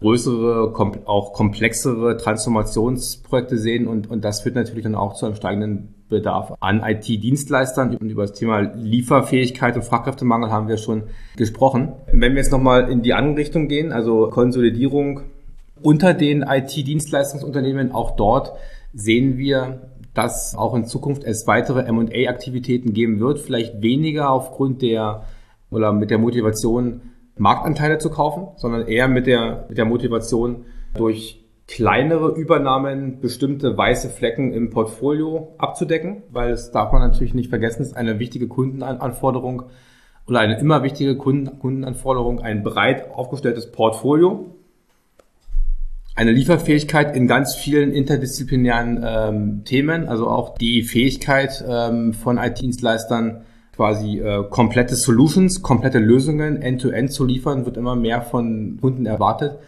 größere, 0.00 0.72
kom 0.72 0.92
auch 1.06 1.32
komplexere 1.32 2.16
Transformationsprojekte 2.16 3.58
sehen 3.58 3.86
und, 3.86 4.10
und 4.10 4.24
das 4.24 4.42
führt 4.42 4.54
natürlich 4.54 4.84
dann 4.84 4.94
auch 4.94 5.14
zu 5.14 5.26
einem 5.26 5.36
steigenden 5.36 5.94
Bedarf 6.08 6.52
an 6.60 6.82
IT-Dienstleistern. 6.84 7.96
Und 7.96 8.10
über 8.10 8.22
das 8.22 8.32
Thema 8.32 8.60
Lieferfähigkeit 8.60 9.76
und 9.76 9.82
Fachkräftemangel 9.82 10.50
haben 10.50 10.68
wir 10.68 10.76
schon 10.76 11.04
gesprochen. 11.36 11.92
Wenn 12.12 12.32
wir 12.32 12.42
jetzt 12.42 12.52
nochmal 12.52 12.90
in 12.90 13.02
die 13.02 13.14
andere 13.14 13.38
Richtung 13.38 13.68
gehen, 13.68 13.92
also 13.92 14.28
Konsolidierung 14.28 15.22
unter 15.82 16.14
den 16.14 16.42
IT-Dienstleistungsunternehmen, 16.42 17.92
auch 17.92 18.16
dort 18.16 18.52
sehen 18.94 19.36
wir, 19.36 19.90
dass 20.14 20.54
auch 20.54 20.74
in 20.74 20.86
Zukunft 20.86 21.24
es 21.24 21.46
weitere 21.46 21.82
M&A-Aktivitäten 21.82 22.92
geben 22.94 23.20
wird, 23.20 23.38
vielleicht 23.38 23.82
weniger 23.82 24.30
aufgrund 24.30 24.80
der 24.82 25.24
oder 25.70 25.92
mit 25.92 26.10
der 26.10 26.18
Motivation, 26.18 27.02
Marktanteile 27.36 27.98
zu 27.98 28.10
kaufen, 28.10 28.48
sondern 28.56 28.86
eher 28.88 29.08
mit 29.08 29.26
der, 29.26 29.66
mit 29.68 29.78
der 29.78 29.84
Motivation, 29.84 30.64
durch 30.94 31.44
kleinere 31.66 32.30
Übernahmen 32.30 33.20
bestimmte 33.20 33.76
weiße 33.76 34.10
Flecken 34.10 34.52
im 34.52 34.70
Portfolio 34.70 35.54
abzudecken, 35.58 36.22
weil 36.30 36.50
es 36.50 36.70
darf 36.70 36.92
man 36.92 37.02
natürlich 37.02 37.34
nicht 37.34 37.50
vergessen, 37.50 37.82
ist 37.82 37.96
eine 37.96 38.18
wichtige 38.18 38.46
Kundenanforderung 38.46 39.64
oder 40.26 40.40
eine 40.40 40.58
immer 40.58 40.82
wichtige 40.82 41.16
Kundenanforderung, 41.16 42.40
ein 42.40 42.62
breit 42.62 43.10
aufgestelltes 43.12 43.70
Portfolio, 43.72 44.56
eine 46.14 46.32
Lieferfähigkeit 46.32 47.14
in 47.14 47.26
ganz 47.26 47.54
vielen 47.54 47.92
interdisziplinären 47.92 49.04
ähm, 49.06 49.64
Themen, 49.64 50.08
also 50.08 50.28
auch 50.28 50.56
die 50.56 50.82
Fähigkeit 50.82 51.64
ähm, 51.68 52.14
von 52.14 52.38
IT-Dienstleistern, 52.38 53.42
quasi 53.76 54.18
äh, 54.18 54.44
komplette 54.48 54.96
Solutions, 54.96 55.62
komplette 55.62 55.98
Lösungen 55.98 56.62
end-to-end 56.62 57.10
-end 57.10 57.12
zu 57.12 57.24
liefern, 57.24 57.66
wird 57.66 57.76
immer 57.76 57.94
mehr 57.94 58.22
von 58.22 58.78
Kunden 58.80 59.06
erwartet. 59.06 59.58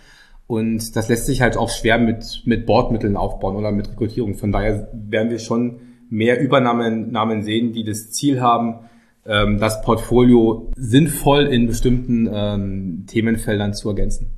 Und 0.47 0.97
das 0.97 1.09
lässt 1.11 1.27
sich 1.27 1.42
halt 1.42 1.59
auch 1.59 1.68
schwer 1.68 1.99
mit, 1.99 2.42
mit 2.47 2.64
Bordmitteln 2.64 3.16
aufbauen 3.16 3.57
oder 3.57 3.71
mit 3.71 3.90
Rekrutierung. 3.90 4.35
Von 4.35 4.51
daher 4.51 4.88
werden 4.94 5.31
wir 5.31 5.38
schon 5.38 5.81
mehr 6.09 6.40
Übernahmen 6.40 7.12
Namen 7.12 7.42
sehen, 7.42 7.73
die 7.73 7.85
das 7.85 8.11
Ziel 8.11 8.40
haben, 8.40 8.81
ähm, 9.27 9.59
das 9.59 9.83
Portfolio 9.83 10.73
sinnvoll 10.75 11.42
in 11.42 11.66
bestimmten 11.66 12.29
ähm, 12.33 13.05
Themenfeldern 13.07 13.75
zu 13.75 13.90
ergänzen. 13.90 14.31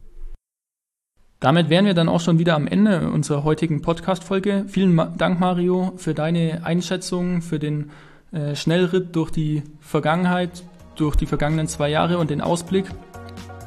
Damit 1.39 1.71
wären 1.71 1.87
wir 1.87 1.95
dann 1.95 2.09
auch 2.09 2.21
schon 2.21 2.39
wieder 2.39 2.57
am 2.57 2.67
Ende 2.67 3.09
unserer 3.09 3.45
heutigen 3.45 3.81
Podcast-Folge. 3.81 4.65
Vielen 4.67 5.01
Dank, 5.17 5.41
Mario, 5.41 5.93
für 5.97 6.13
deine 6.13 6.65
Einschätzung, 6.65 7.41
für 7.41 7.59
den 7.59 7.91
äh, 8.33 8.55
Schnellritt 8.55 9.17
durch 9.17 9.31
die 9.31 9.63
Vergangenheit, 9.81 10.63
durch 10.97 11.17
die 11.17 11.27
vergangenen 11.27 11.67
zwei 11.67 11.89
Jahre 11.89 12.19
und 12.19 12.31
den 12.31 12.41
Ausblick. 12.41 12.87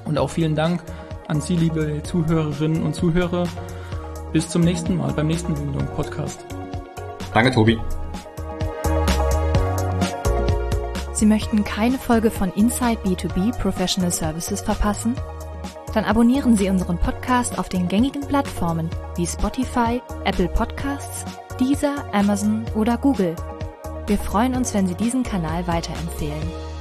Und 0.06 0.18
auch 0.18 0.30
vielen 0.30 0.56
Dank 0.56 0.82
an 1.28 1.42
Sie, 1.42 1.56
liebe 1.56 2.02
Zuhörerinnen 2.04 2.84
und 2.84 2.96
Zuhörer. 2.96 3.48
Bis 4.32 4.50
zum 4.50 4.62
nächsten 4.62 4.98
Mal 4.98 5.12
beim 5.14 5.28
nächsten 5.28 5.54
Bildung 5.54 5.86
Podcast. 5.96 6.46
Danke, 7.34 7.52
Tobi. 7.52 7.80
Sie 11.14 11.26
möchten 11.26 11.64
keine 11.64 11.98
Folge 11.98 12.32
von 12.32 12.52
Inside 12.54 13.00
B2B 13.06 13.58
Professional 13.60 14.12
Services 14.12 14.62
verpassen? 14.62 15.16
Dann 15.94 16.06
abonnieren 16.06 16.58
Sie 16.58 16.70
unseren 16.70 16.98
Podcast 16.98 17.60
auf 17.60 17.70
den 17.70 17.88
gängigen 17.88 18.26
Plattformen 18.28 18.90
wie 19.16 19.28
Spotify, 19.28 20.02
Apple 20.26 20.48
Podcasts, 20.48 21.26
Deezer, 21.60 22.04
Amazon 22.14 22.66
oder 22.76 22.98
Google 22.98 23.36
wir 24.08 24.18
freuen 24.18 24.56
uns, 24.56 24.74
wenn 24.74 24.88
Sie 24.88 24.96
diesen 24.96 25.24
Kanal 25.24 25.66
weiterempfehlen. 25.68 26.73